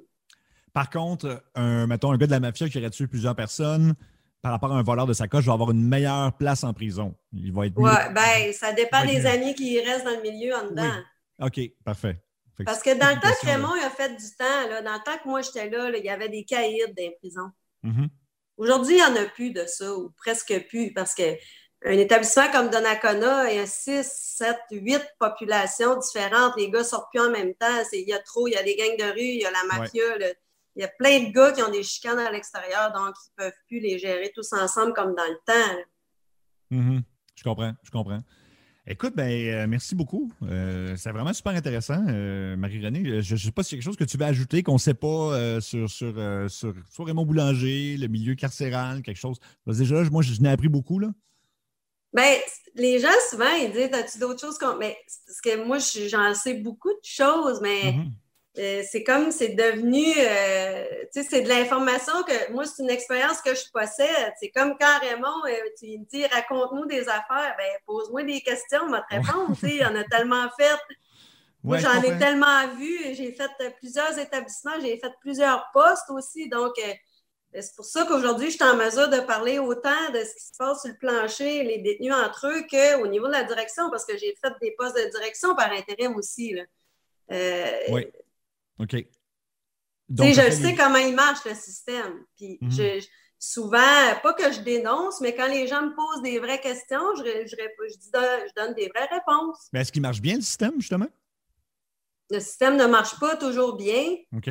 [0.74, 3.93] Par contre, un, mettons, un gars de la mafia qui aurait tué plusieurs personnes,
[4.44, 7.16] par rapport à un voleur de sacoche, va avoir une meilleure place en prison.
[7.32, 7.86] Il va être mieux.
[7.86, 10.91] Ouais, ben, ça dépend des amis qui restent dans le milieu en dedans.
[11.41, 12.22] OK, parfait.
[12.56, 14.94] Fait Parce que dans le temps que Raymond il a fait du temps, là, dans
[14.94, 17.50] le temps que moi j'étais là, là, il y avait des caïds dans les prisons.
[17.84, 18.10] Mhm.
[18.58, 21.24] Aujourd'hui, il n'y en a plus de ça, ou presque plus, parce que
[21.86, 24.06] un établissement comme Donnacona, il y a 6,
[24.38, 26.54] 7, 8 populations différentes.
[26.58, 27.82] Les gars sortent plus en même temps.
[27.94, 29.64] Il y a trop, il y a des gangs de rue, il y a la
[29.80, 30.18] mafia.
[30.18, 30.34] le-
[30.76, 33.43] il y a plein de gars qui ont des chicanes à l'extérieur, donc ils ne
[33.43, 35.80] peuvent plus les gérer tous ensemble comme dans le temps.
[36.71, 37.03] Mhm.
[37.36, 38.24] Je comprends, je comprends.
[38.86, 40.30] Écoute, ben, euh, merci beaucoup.
[40.41, 43.21] Euh, c'est vraiment super intéressant, euh, Marie-Renée.
[43.21, 45.61] Je ne sais pas a quelque chose que tu veux ajouter qu'on ne sait pas
[45.61, 46.13] sur, sur,
[46.49, 49.38] sur, sur, Raymond Boulanger, le milieu carcéral, quelque chose.
[49.67, 50.99] déjà, moi, je, n'ai appris beaucoup.
[50.99, 51.11] Là.
[52.13, 52.36] Bien,
[52.76, 54.76] les gens, souvent, ils disent As-tu d'autres choses qu'on.
[54.78, 55.78] Mais parce que moi,
[56.09, 57.93] j'en sais beaucoup de choses, mais.
[57.93, 58.11] Mm-hmm.
[58.60, 62.91] Euh, c'est comme c'est devenu, euh, tu sais, c'est de l'information que moi, c'est une
[62.91, 64.34] expérience que je possède.
[64.39, 68.82] C'est comme quand Raymond, euh, tu me dis, raconte-nous des affaires, ben pose-moi des questions,
[68.84, 69.56] on va te répondre.
[69.60, 70.78] tu sais, il en a tellement fait.
[71.64, 73.16] moi, j'en ai tellement vu.
[73.16, 73.49] J'ai fait
[73.80, 76.47] plusieurs établissements, j'ai fait plusieurs postes aussi.
[76.47, 76.74] Donc,
[77.51, 80.58] c'est pour ça qu'aujourd'hui, je suis en mesure de parler autant de ce qui se
[80.60, 84.16] passe sur le plancher, les détenus entre eux, qu'au niveau de la direction, parce que
[84.16, 86.54] j'ai fait des postes de direction par intérim aussi.
[86.54, 86.64] Là.
[87.89, 88.12] oui.
[88.80, 88.95] OK.
[90.09, 92.26] Donc, je sais comment il marche, le système.
[92.36, 92.71] Puis, mhm.
[92.71, 93.05] je,
[93.39, 93.80] souvent,
[94.21, 97.55] pas que je dénonce, mais quand les gens me posent des vraies questions, je, je,
[97.55, 99.67] je donne des vraies réponses.
[99.71, 101.07] Mais est-ce qu'il marche bien, le système, justement?
[102.30, 104.15] Le système ne marche pas toujours bien.
[104.36, 104.49] OK.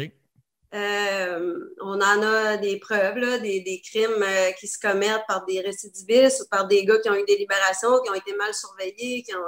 [0.75, 5.45] Euh, on en a des preuves, là, des, des, crimes euh, qui se commettent par
[5.45, 8.55] des récidivistes ou par des gars qui ont eu des libérations, qui ont été mal
[8.55, 9.41] surveillés, qui ont,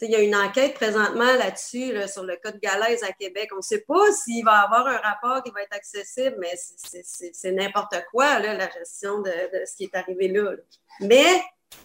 [0.00, 3.50] il y a une enquête présentement là-dessus, sur le code Galaise à Québec.
[3.52, 6.54] On ne sait pas s'il va y avoir un rapport qui va être accessible, mais
[6.56, 9.30] c'est n'importe quoi, la gestion de,
[9.66, 10.52] ce qui est arrivé là,
[11.00, 11.42] Mais,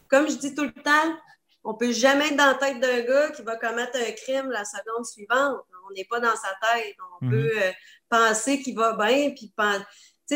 [0.08, 1.16] comme je dis tout le temps,
[1.64, 4.50] on ne peut jamais être dans la tête d'un gars qui va commettre un crime
[4.50, 5.60] la seconde suivante.
[5.90, 6.96] On n'est pas dans sa tête.
[7.22, 7.32] On mhm.
[7.32, 7.72] peut euh,
[8.10, 9.54] penser qu'il va bien, puis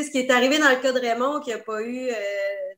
[0.02, 2.14] ce qui est arrivé dans le cas de Raymond, qui n'a pas eu euh,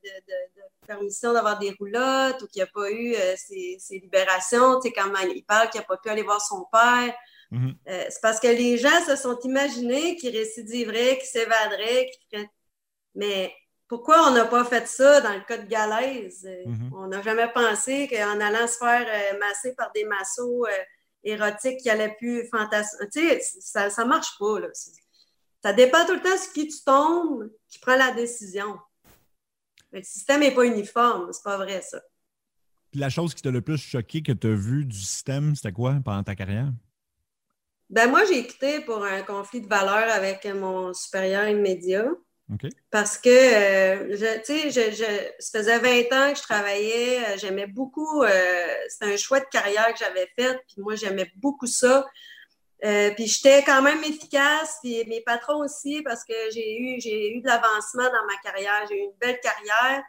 [0.04, 4.94] de permission d'avoir des roulottes ou qu'il n'a pas eu euh, ses, libérations, tu sais,
[4.94, 7.14] quand il parle qu'il n'a pas pu aller voir son père.
[7.52, 7.74] Mm-hmm.
[7.88, 12.48] Euh, c'est parce que les gens se sont imaginés qu'ils récidiveraient, qu'ils s'évaderaient, qu'ils
[13.14, 13.52] Mais
[13.88, 16.46] pourquoi on n'a pas fait ça dans le cas de Galaise?
[16.46, 16.90] Euh, mm-hmm.
[16.94, 20.66] On n'a jamais pensé qu'en allant se faire masser par des massos
[21.22, 23.08] érotiques qui allaient plus fantasmer.
[23.12, 24.60] Tu sais, ça ne marche pas.
[24.60, 24.68] Là.
[25.66, 28.78] Ça dépend tout le temps de qui tu tombes qui prend la décision.
[29.90, 32.00] Le système n'est pas uniforme, c'est pas vrai, ça.
[32.94, 35.96] la chose qui t'a le plus choqué que tu as vu du système, c'était quoi
[36.04, 36.68] pendant ta carrière?
[37.90, 42.10] Ben moi, j'ai quitté pour un conflit de valeurs avec mon supérieur immédiat.
[42.92, 45.04] Parce que, euh, tu sais, je,
[45.40, 48.28] ça faisait 20 ans que je travaillais, euh, j'aimais beaucoup, euh,
[48.88, 52.06] c'était un choix de carrière que j'avais fait, puis moi, j'aimais beaucoup ça.
[52.84, 57.32] Euh, puis j'étais quand même efficace, puis mes patrons aussi, parce que j'ai eu, j'ai
[57.34, 60.02] eu de l'avancement dans ma carrière, j'ai eu une belle carrière.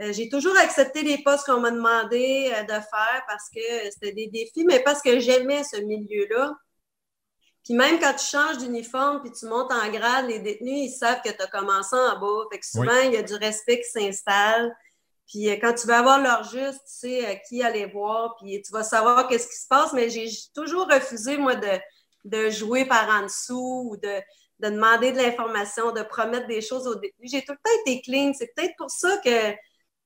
[0.00, 4.12] Euh, j'ai toujours accepté les postes qu'on m'a demandé euh, de faire parce que c'était
[4.12, 6.54] des défis, mais parce que j'aimais ce milieu-là.
[7.64, 11.20] Puis même quand tu changes d'uniforme puis tu montes en grade, les détenus, ils savent
[11.22, 12.44] que tu as commencé en bas.
[12.50, 14.74] Fait que souvent, il y a du respect qui s'installe.
[15.28, 18.82] Puis quand tu vas avoir leur juste, tu sais qui aller voir, puis tu vas
[18.82, 19.92] savoir qu'est-ce qui se passe.
[19.92, 21.78] Mais j'ai toujours refusé, moi, de,
[22.24, 24.20] de jouer par en dessous ou de,
[24.62, 27.30] demander de l'information, de promettre des choses aux détenus.
[27.30, 28.32] J'ai tout le temps été clean.
[28.34, 29.58] C'est peut-être pour ça que, tu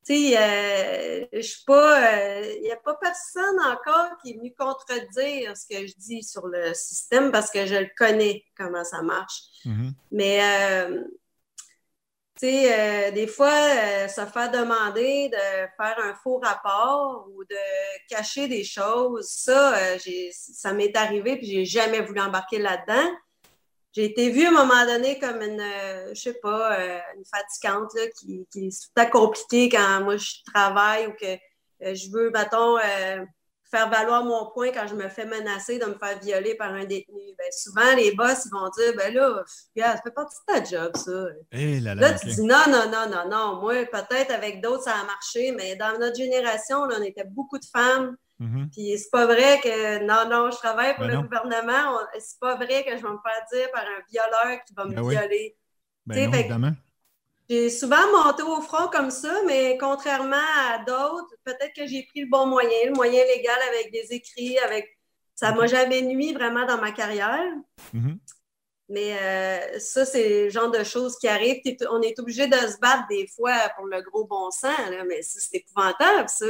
[0.03, 2.01] sais, euh, je suis pas.
[2.01, 6.23] Il euh, n'y a pas personne encore qui est venu contredire ce que je dis
[6.23, 9.43] sur le système parce que je le connais, comment ça marche.
[9.65, 9.93] Mm-hmm.
[10.13, 10.41] Mais.
[10.43, 11.05] Euh,
[12.39, 13.51] tu sais, des fois,
[14.09, 15.37] se faire demander de
[15.77, 17.57] faire un faux rapport ou de
[18.09, 19.75] cacher des choses, ça,
[20.33, 23.11] ça m'est arrivé puis j'ai jamais voulu embarquer là-dedans.
[23.93, 25.65] J'ai été vue à un moment donné comme une,
[26.11, 26.79] je sais pas,
[27.17, 31.39] une fatigante là, qui, qui est tout à compliqué quand moi je travaille ou que
[31.81, 32.77] je veux, mettons,
[33.77, 36.85] faire valoir mon point quand je me fais menacer de me faire violer par un
[36.85, 37.35] détenu.
[37.39, 39.43] Ben, souvent, les boss, ils vont dire, ben là,
[39.77, 41.27] ça fait partie de ta job, ça.
[41.53, 43.61] Eh là, tu dis, non, non, non, non, non.
[43.61, 47.67] Moi, peut-être avec d'autres, ça a marché, mais dans notre génération, on était beaucoup de
[47.67, 48.17] femmes.
[48.41, 48.71] Mm-hmm.
[48.71, 51.99] Puis c'est pas vrai que, non, non, je travaille pour ben le gouvernement.
[52.19, 54.95] C'est pas vrai que je vais me faire dire par un violeur qui va me
[54.95, 55.57] ben violer.
[56.05, 56.73] Ben non, évidemment.
[57.49, 62.23] J'ai souvent monté au front comme ça, mais contrairement à d'autres, peut-être que j'ai pris
[62.23, 64.99] le bon moyen, le moyen légal avec des écrits, avec.
[65.35, 67.53] Ça m'a jamais nuit vraiment dans ma carrière.
[67.95, 68.19] Mm-hmm.
[68.89, 71.61] Mais euh, ça, c'est le genre de choses qui arrivent.
[71.91, 75.59] On est obligé de se battre des fois pour le gros bon sens, mais c'est
[75.59, 76.47] épouvantable, ça.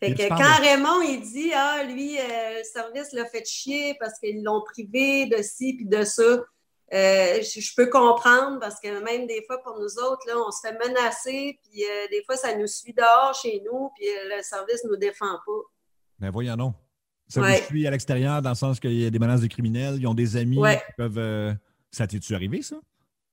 [0.00, 4.18] Fait que quand Raymond, il dit Ah, lui, euh, le service l'a fait chier parce
[4.18, 6.44] qu'ils l'ont privé de ci puis de ça.
[6.92, 10.60] Euh, je, peux comprendre parce que même des fois, pour nous autres, là, on se
[10.60, 14.42] fait menacer, puis euh, des fois, ça nous suit dehors chez nous, puis euh, le
[14.42, 15.62] service ne nous défend pas.
[16.18, 16.74] Ben voyons non.
[17.26, 19.96] Ça nous suit à l'extérieur dans le sens qu'il y a des menaces de criminels,
[19.98, 21.56] ils ont des amis qui peuvent.
[21.90, 22.76] Ça t'est-tu arrivé, ça?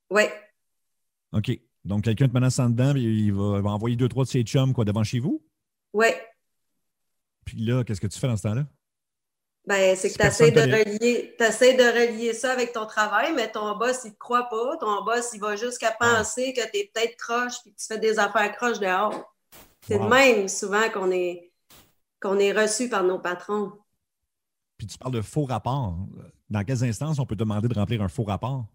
[0.09, 0.23] Oui.
[1.33, 1.51] OK.
[1.83, 4.43] Donc, quelqu'un te menace en dedans, il va, il va, envoyer deux, trois de ses
[4.43, 5.43] chums quoi, devant chez vous?
[5.93, 6.07] Oui.
[7.45, 8.65] Puis là, qu'est-ce que tu fais dans ce temps-là?
[9.65, 13.77] Ben, c'est que tu essaies de, relier, de relier ça avec ton travail, mais ton
[13.77, 14.77] boss, il ne te croit pas.
[14.77, 17.99] Ton boss, il va jusqu'à penser que tu es peut-être croche puis que tu fais
[17.99, 19.33] des affaires croches dehors.
[19.87, 21.51] C'est de même souvent qu'on est,
[22.19, 23.71] qu'on est reçu par nos patrons.
[24.77, 25.95] Puis tu parles de faux rapports.
[26.49, 28.65] Dans quelles instances on peut demander de remplir un faux rapport?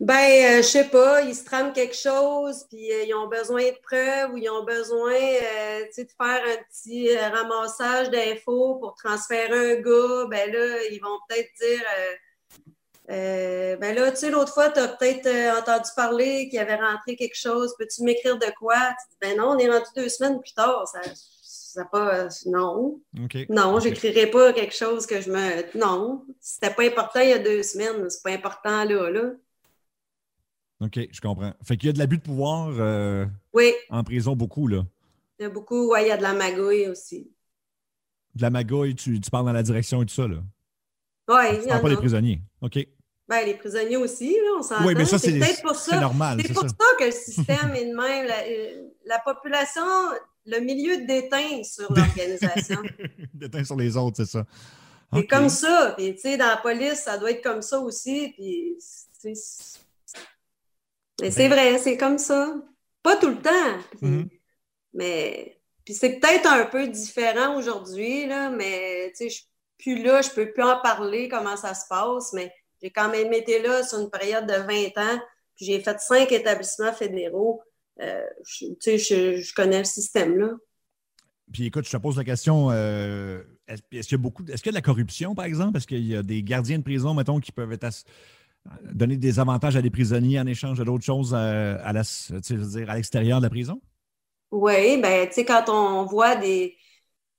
[0.00, 3.62] Ben, euh, je sais pas, ils se trament quelque chose, puis euh, ils ont besoin
[3.62, 9.76] de preuves ou ils ont besoin euh, de faire un petit ramassage d'infos pour transférer
[9.76, 10.26] un gars.
[10.28, 11.82] Ben là, ils vont peut-être dire
[13.80, 15.28] Ben là, tu sais, l'autre fois, tu as peut-être
[15.58, 17.74] entendu parler qu'il avait rentré quelque chose.
[17.78, 18.94] Peux-tu m'écrire de quoi?
[19.20, 20.88] Ben non, on est rendu deux semaines plus tard.
[20.88, 21.00] Ça,
[21.42, 22.28] ça pas.
[22.46, 23.00] non.
[23.48, 25.78] Non, j'écrirai pas quelque chose que je me.
[25.78, 26.24] Non.
[26.40, 29.30] C'était pas important il y a deux semaines, c'est pas important là, là.
[30.84, 31.52] OK, je comprends.
[31.62, 33.24] Fait qu'il y a de l'abus de pouvoir euh,
[33.54, 33.72] oui.
[33.88, 34.84] en prison, beaucoup, là.
[35.38, 37.30] Il y a beaucoup, oui, il y a de la magouille aussi.
[38.34, 40.36] De la magouille, tu, tu parles dans la direction et tout ça, là?
[41.28, 42.40] Oui, il y en pas des prisonniers.
[42.60, 42.86] OK.
[43.26, 44.84] Ben, les prisonniers aussi, là, on s'entend.
[44.84, 45.98] Oui, mais ça, c'est peut-être pour ça.
[45.98, 46.38] Normal.
[46.42, 46.76] C'est pour ça.
[46.98, 48.30] que le système est de même.
[49.06, 49.82] La, population,
[50.44, 52.82] le milieu déteint sur l'organisation.
[53.34, 54.44] déteint sur les autres, c'est ça.
[55.14, 55.94] C'est comme ça.
[55.96, 58.34] Puis, tu sais, dans la police, ça doit être comme ça aussi.
[58.36, 58.76] Puis,
[61.24, 62.54] mais c'est ben vrai, c'est comme ça.
[63.02, 63.78] Pas tout le temps.
[64.02, 64.28] Mhm.
[64.92, 69.48] Mais puis c'est peut-être un peu différent aujourd'hui, là, mais tu sais, je suis
[69.78, 72.52] plus là, je peux plus en parler comment ça se passe, mais
[72.82, 75.20] j'ai quand même été là sur une période de 20 ans,
[75.56, 77.62] puis j'ai fait cinq établissements fédéraux.
[78.00, 78.22] Euh,
[78.58, 80.50] tu sais, je, connais le système, là.
[81.52, 84.66] Puis écoute, je te pose la question, euh, est-ce qu'il y a beaucoup, est-ce qu'il
[84.66, 85.76] y a de la corruption, par exemple?
[85.76, 87.84] Est-ce qu'il y a des gardiens de prison, mettons, qui peuvent être
[88.92, 93.50] donner des avantages à des prisonniers en échange d'autres choses à, à l'extérieur de la
[93.50, 93.80] prison?
[94.50, 96.76] Oui, ben, tu sais, quand on voit des,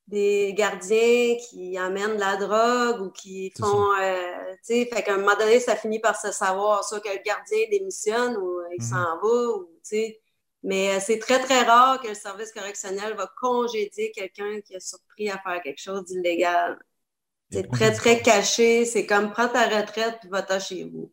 [0.07, 5.15] des gardiens qui amènent de la drogue ou qui font, euh, tu sais, fait qu'à
[5.15, 8.81] un moment donné, ça finit par se savoir, soit que le gardien démissionne ou il
[8.81, 8.89] mhm.
[8.89, 10.21] s'en va, ou, tu sais.
[10.63, 14.79] Mais euh, c'est très, très rare que le service correctionnel va congédier quelqu'un qui est
[14.79, 16.77] surpris à faire quelque chose d'illégal.
[17.51, 18.85] C'est très, très caché.
[18.85, 21.11] C'est comme prends ta retraite et va-t'en chez vous.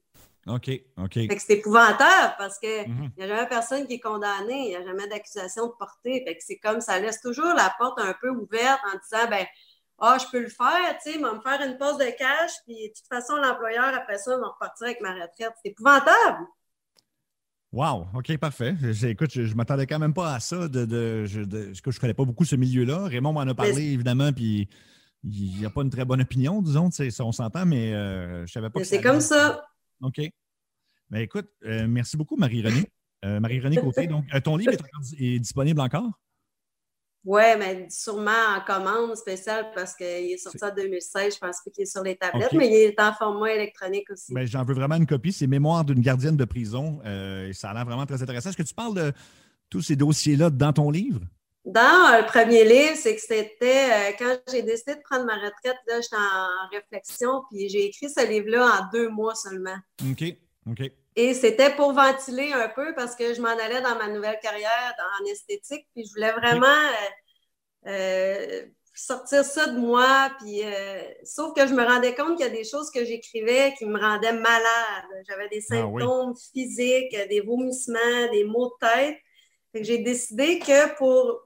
[0.48, 1.18] OK, OK.
[1.38, 3.12] c'est épouvantable parce qu'il n'y mhm.
[3.20, 6.24] a jamais personne qui est condamné, il n'y a jamais d'accusation de portée.
[6.26, 9.46] Fait que c'est comme ça laisse toujours la porte un peu ouverte en disant ben
[10.04, 12.74] ah, je peux le faire, tu sais, va me faire une pause de cash, puis
[12.74, 15.52] de toute façon, l'employeur, après ça, va repartir avec ma retraite.
[15.62, 16.44] C'est épouvantable.
[17.72, 18.74] Wow, OK, parfait.
[19.04, 20.66] Écoute, je ne m'attendais quand même pas à ça.
[20.66, 23.04] De, de, je ne connais pas beaucoup ce milieu-là.
[23.04, 24.68] Raymond m'en a parlé, évidemment, puis
[25.24, 28.46] il n'y a pas une très bonne opinion, disons, on s'entend, mais euh, je ne
[28.46, 29.64] savais pas C'est comme ça.
[30.00, 30.20] OK.
[31.12, 32.90] Ben, écoute, euh, merci beaucoup, Marie-Renée.
[33.24, 36.10] Euh, Marie-Renée Côté, donc, euh, ton livre est, disponible encore?
[37.24, 41.34] Oui, mais sûrement en commande spéciale parce qu'il est sorti en 2016.
[41.34, 44.32] Je pense pas qu'il est sur les tablettes, mais il est en format électronique aussi.
[44.32, 45.32] Ben, j'en veux vraiment une copie.
[45.32, 47.00] C'est Mémoire d'une gardienne de prison.
[47.52, 48.48] ça a l'air vraiment très intéressant.
[48.48, 49.12] Est-ce que tu parles de
[49.68, 51.20] tous ces dossiers-là dans ton livre?
[51.64, 56.00] Dans le premier livre, c'est que c'était quand j'ai décidé de prendre ma retraite, là,
[56.00, 59.76] j'étais en réflexion, puis j'ai écrit ce livre-là en deux mois seulement.
[60.10, 60.24] OK.
[61.14, 64.94] Et c'était pour ventiler un peu parce que je m'en allais dans ma nouvelle carrière
[65.20, 68.62] en esthétique, puis je voulais vraiment euh, euh,
[68.94, 70.30] sortir ça de moi.
[70.40, 73.74] Puis, euh, sauf que je me rendais compte qu'il y a des choses que j'écrivais
[73.76, 75.04] qui me rendaient malade.
[75.28, 79.18] J'avais des ah symptômes physiques, des vomissements, des maux de tête.
[79.74, 81.42] J'ai décidé que pour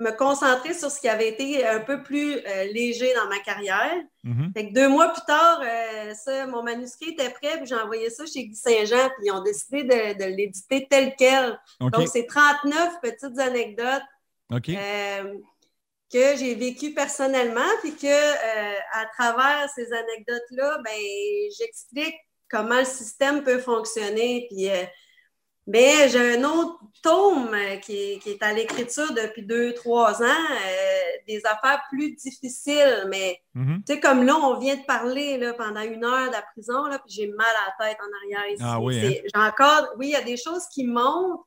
[0.00, 4.02] me concentrer sur ce qui avait été un peu plus euh, léger dans ma carrière.
[4.24, 4.72] Mm-hmm.
[4.72, 8.56] deux mois plus tard, euh, mon manuscrit était prêt, puis j'ai envoyé ça chez Guy
[8.56, 11.58] Saint-Jean, puis ils ont décidé de, l'éditer tel quel.
[11.80, 14.02] Donc, c'est 39 petites anecdotes
[14.52, 15.34] euh,
[16.12, 21.00] que j'ai vécues personnellement, puis que à travers ces anecdotes-là, ben,
[21.58, 22.16] j'explique
[22.50, 24.68] comment le système peut fonctionner, puis
[25.66, 31.00] mais j'ai un autre tome euh, qui est, à l'écriture depuis deux, trois ans, euh,
[31.28, 33.06] des affaires plus difficiles.
[33.08, 33.84] Mais mm-hmm.
[33.84, 36.86] tu sais, comme là, on vient de parler là, pendant une heure de la prison,
[36.86, 38.62] là, puis j'ai mal à la tête en arrière ici.
[38.64, 39.12] Ah oui, hein?
[39.22, 41.40] J'ai encore, oui, il y a des choses qui montent.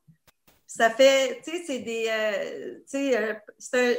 [0.66, 3.30] Ça fait, tu sais, c'est des, euh,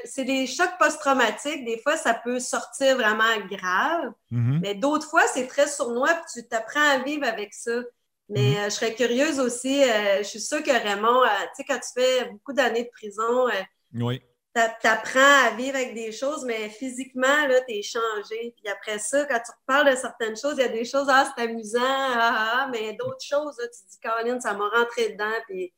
[0.00, 1.64] c'est des chocs post-traumatiques.
[1.64, 4.12] Des fois, ça peut sortir vraiment grave.
[4.32, 4.60] Mm-hmm.
[4.60, 7.80] Mais d'autres fois, c'est très sournois, puis tu t'apprends à vivre avec ça.
[8.28, 8.56] Mais mhm.
[8.56, 11.78] euh, je serais curieuse aussi, euh, je suis sûre que Raymond, euh, tu sais, quand
[11.78, 13.46] tu fais beaucoup d'années de prison,
[13.92, 14.20] oui.
[14.54, 18.54] tu apprends à vivre avec des choses, mais physiquement, là, tu es changé.
[18.56, 21.30] Puis après ça, quand tu reparles de certaines choses, il y a des choses, ah,
[21.36, 25.10] c'est amusant, ah, ah, ah mais d'autres choses, tu te dis, Caroline, ça m'a rentré
[25.10, 25.34] dedans.
[25.46, 25.74] Puis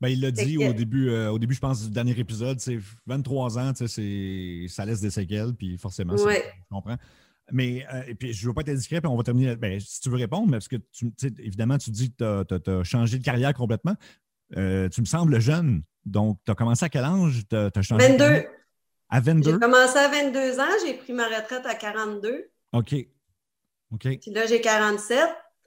[0.00, 3.58] Ben, il l'a dit au début, au début, je pense, du dernier épisode, c'est 23
[3.58, 6.98] ans, ça laisse des séquelles, puis forcément, je comprends.
[7.52, 9.56] Mais euh, et puis, je ne veux pas être discret, puis on va terminer.
[9.56, 12.84] Ben, si tu veux répondre, mais parce que tu, évidemment, tu dis que tu as,
[12.84, 13.94] changé de carrière complètement.
[14.56, 15.82] Euh, tu me sembles jeune.
[16.04, 17.42] Donc, tu as commencé à quel âge?
[17.48, 18.46] Tu as, changé 22.
[19.08, 19.52] À 22?
[19.52, 22.50] J'ai commencé à 22 ans, j'ai pris ma retraite à 42.
[22.72, 22.94] OK.
[23.92, 24.18] OK.
[24.20, 25.18] Puis là, j'ai 47.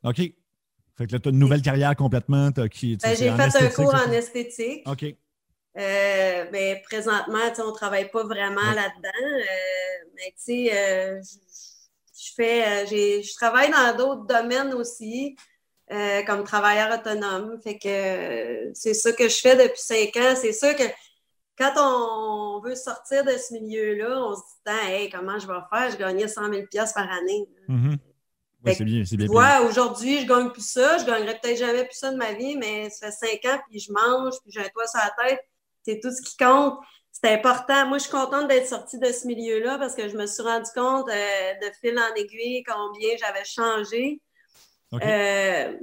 [0.03, 0.17] OK.
[0.95, 2.51] Fait que là, tu as une nouvelle carrière complètement.
[2.71, 4.87] Qui, ben, j'ai fait un cours en esthétique.
[4.87, 5.03] OK.
[5.75, 9.43] Euh, ben, présentement, on ne travaille pas vraiment là-dedans.
[10.15, 11.21] Mais tu sais,
[12.13, 15.35] je fais, je travaille dans d'autres domaines aussi,
[16.25, 17.59] comme travailleur autonome.
[17.63, 20.35] Fait que c'est ça que je fais depuis cinq ans.
[20.35, 20.83] C'est sûr que
[21.57, 25.91] quand on veut sortir de ce milieu-là, on se dit, hey, comment je vais faire?
[25.91, 27.47] Je gagnais 100 000 par année.
[27.69, 27.97] Mm-hmm
[28.71, 29.61] c'est bien, c'est bien.
[29.67, 30.97] aujourd'hui, je gagne plus ça.
[30.97, 33.79] Je gagnerai peut-être jamais plus ça de ma vie, mais ça fait cinq ans, puis
[33.79, 35.41] je mange, puis j'ai un toit sur la tête.
[35.85, 36.79] C'est tout ce qui compte.
[37.23, 37.87] C'est important.
[37.87, 40.69] Moi, je suis contente d'être sortie de ce milieu-là parce que je me suis rendu
[40.75, 44.19] compte euh, de fil en aiguille combien j'avais changé.
[44.93, 45.73] Euh,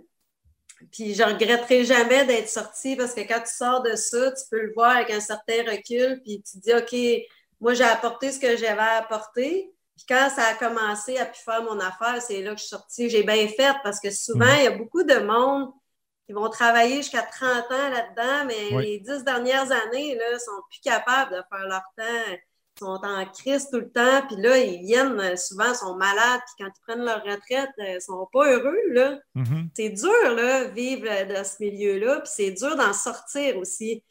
[0.92, 4.60] puis je regretterai jamais d'être sortie parce que quand tu sors de ça, tu peux
[4.60, 7.26] le voir avec un certain recul, puis tu te dis, OK,
[7.58, 9.72] moi, j'ai apporté ce que j'avais à apporter.
[9.96, 12.76] Puis quand ça a commencé à pu faire mon affaire, c'est là que je suis
[12.76, 13.08] sortie.
[13.08, 14.56] J'ai bien fait parce que souvent, mhm.
[14.58, 15.70] il y a beaucoup de monde
[16.30, 20.78] qui vont travailler jusqu'à 30 ans là-dedans, mais les 10 dernières années, là, sont plus
[20.80, 22.30] capables de faire leur temps.
[22.30, 26.64] Ils sont en crise tout le temps, puis là, ils viennent, souvent, sont malades, puis
[26.64, 29.18] quand ils prennent leur retraite, euh, ils sont pas heureux, là.
[29.34, 29.70] Mhm.
[29.74, 34.04] C'est dur, là, vivre dans ce milieu-là, puis c'est dur d'en sortir aussi.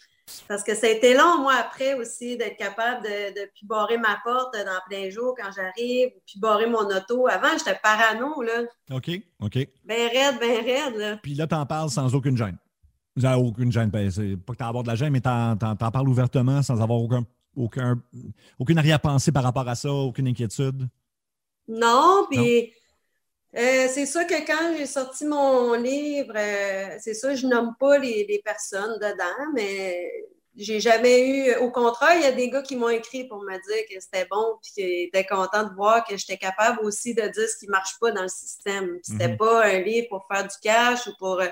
[0.47, 3.97] Parce que ça a été long, moi, après aussi, d'être capable de, de puis barrer
[3.97, 7.27] ma porte dans plein jour quand j'arrive, puis barrer mon auto.
[7.27, 8.63] Avant, j'étais parano, là.
[8.91, 9.09] OK,
[9.41, 9.67] OK.
[9.86, 11.17] Ben raide, ben raide, là.
[11.17, 12.57] Puis là, t'en parles sans aucune gêne.
[13.38, 13.89] Aucune gêne.
[13.89, 16.82] Ben, c'est pas que t'as avoir de la gêne, mais t'en, t'en, parles ouvertement sans
[16.82, 17.25] avoir aucun,
[17.55, 18.01] aucun,
[18.57, 20.88] aucune arrière-pensée par rapport à ça, aucune inquiétude.
[21.67, 22.71] Non, puis
[23.58, 27.97] euh, c'est ça que quand j'ai sorti mon livre, euh, c'est ça, je nomme pas
[27.97, 31.56] les, personnes dedans, mais j'ai jamais eu.
[31.56, 34.28] Au contraire, il y a des gars qui m'ont écrit pour me dire que c'était
[34.30, 37.68] bon puis qu'ils étaient contents de voir que j'étais capable aussi de dire ce qui
[37.68, 39.00] marche pas dans le système.
[39.02, 39.38] C'était mhm.
[39.38, 41.47] pas un livre pour faire du cash ou pour euh,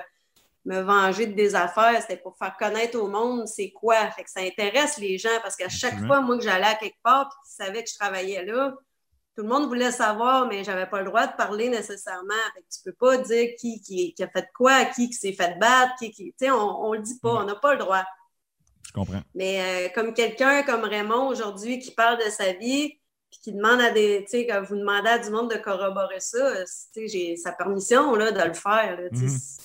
[0.66, 4.08] me venger de des affaires, c'était pour faire connaître au monde c'est quoi.
[4.10, 7.00] Fait que ça intéresse les gens parce qu'à chaque fois, moi, que j'allais à quelque
[7.02, 8.76] part puis qu'ils savaient que je travaillais là,
[9.38, 12.34] tout le monde voulait savoir, mais j'avais pas le droit de parler nécessairement.
[12.56, 15.92] Tu ne peux pas dire qui, qui, a fait quoi, qui, qui s'est fait battre,
[15.96, 18.02] qui, qui on, ne le dit pas, on n'a pas le droit.
[18.84, 19.20] Je comprends.
[19.36, 22.98] Mais euh, comme quelqu'un comme Raymond aujourd'hui qui parle de sa vie,
[23.30, 26.18] puis qui demande à des, tu sais, quand vous demandez à du monde de corroborer
[26.18, 26.64] ça,
[26.96, 28.98] j'ai sa permission là, de le faire.
[29.12, 29.62] Mm-hmm.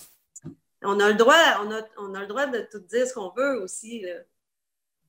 [0.84, 1.34] On a le droit,
[1.66, 4.06] on a, on a, le droit de tout dire ce qu'on veut aussi.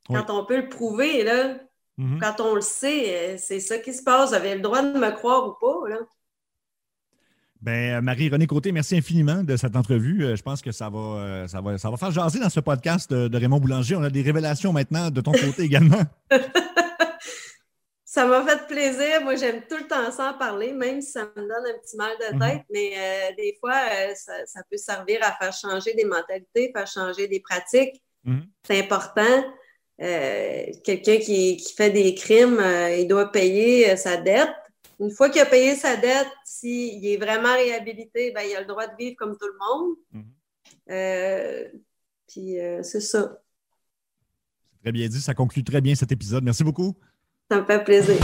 [0.06, 1.58] Quand on peut le prouver, là,
[1.96, 2.18] Mhm.
[2.20, 4.30] Quand on le sait, euh, c'est ça qui se passe.
[4.30, 5.88] Vous avez le droit de me croire ou pas.
[5.88, 5.98] Là.
[7.62, 10.24] Ben, Marie-Renée Côté, merci infiniment de cette entrevue.
[10.24, 12.60] Euh, je pense que ça va, euh, ça va, ça va faire jaser dans ce
[12.60, 13.96] podcast de Raymond Boulanger.
[13.96, 16.02] On a des révélations maintenant de ton côté également.
[18.04, 19.22] ça m'a fait plaisir.
[19.22, 21.96] Moi, j'aime tout le temps ça en parler, même si ça me donne un petit
[21.96, 22.40] mal de mhm.
[22.40, 22.62] tête.
[22.70, 23.80] Mais des fois,
[24.16, 28.02] ça, peut servir à faire changer des mentalités, faire changer des pratiques.
[28.24, 28.46] Mhm.
[28.66, 29.44] C'est important.
[30.00, 34.50] Euh, quelqu'un qui, fait des crimes, euh, il doit payer euh, sa dette.
[35.00, 38.66] Une fois qu'il a payé sa dette, s'il est vraiment réhabilité, ben, il a le
[38.66, 39.96] droit de vivre comme tout le monde.
[40.12, 41.80] Mhm.
[42.28, 43.40] puis c'est ça.
[44.82, 45.20] Très bien dit.
[45.20, 46.44] Ça conclut très bien cet épisode.
[46.44, 46.94] Merci beaucoup.
[47.50, 48.18] Ça me fait plaisir.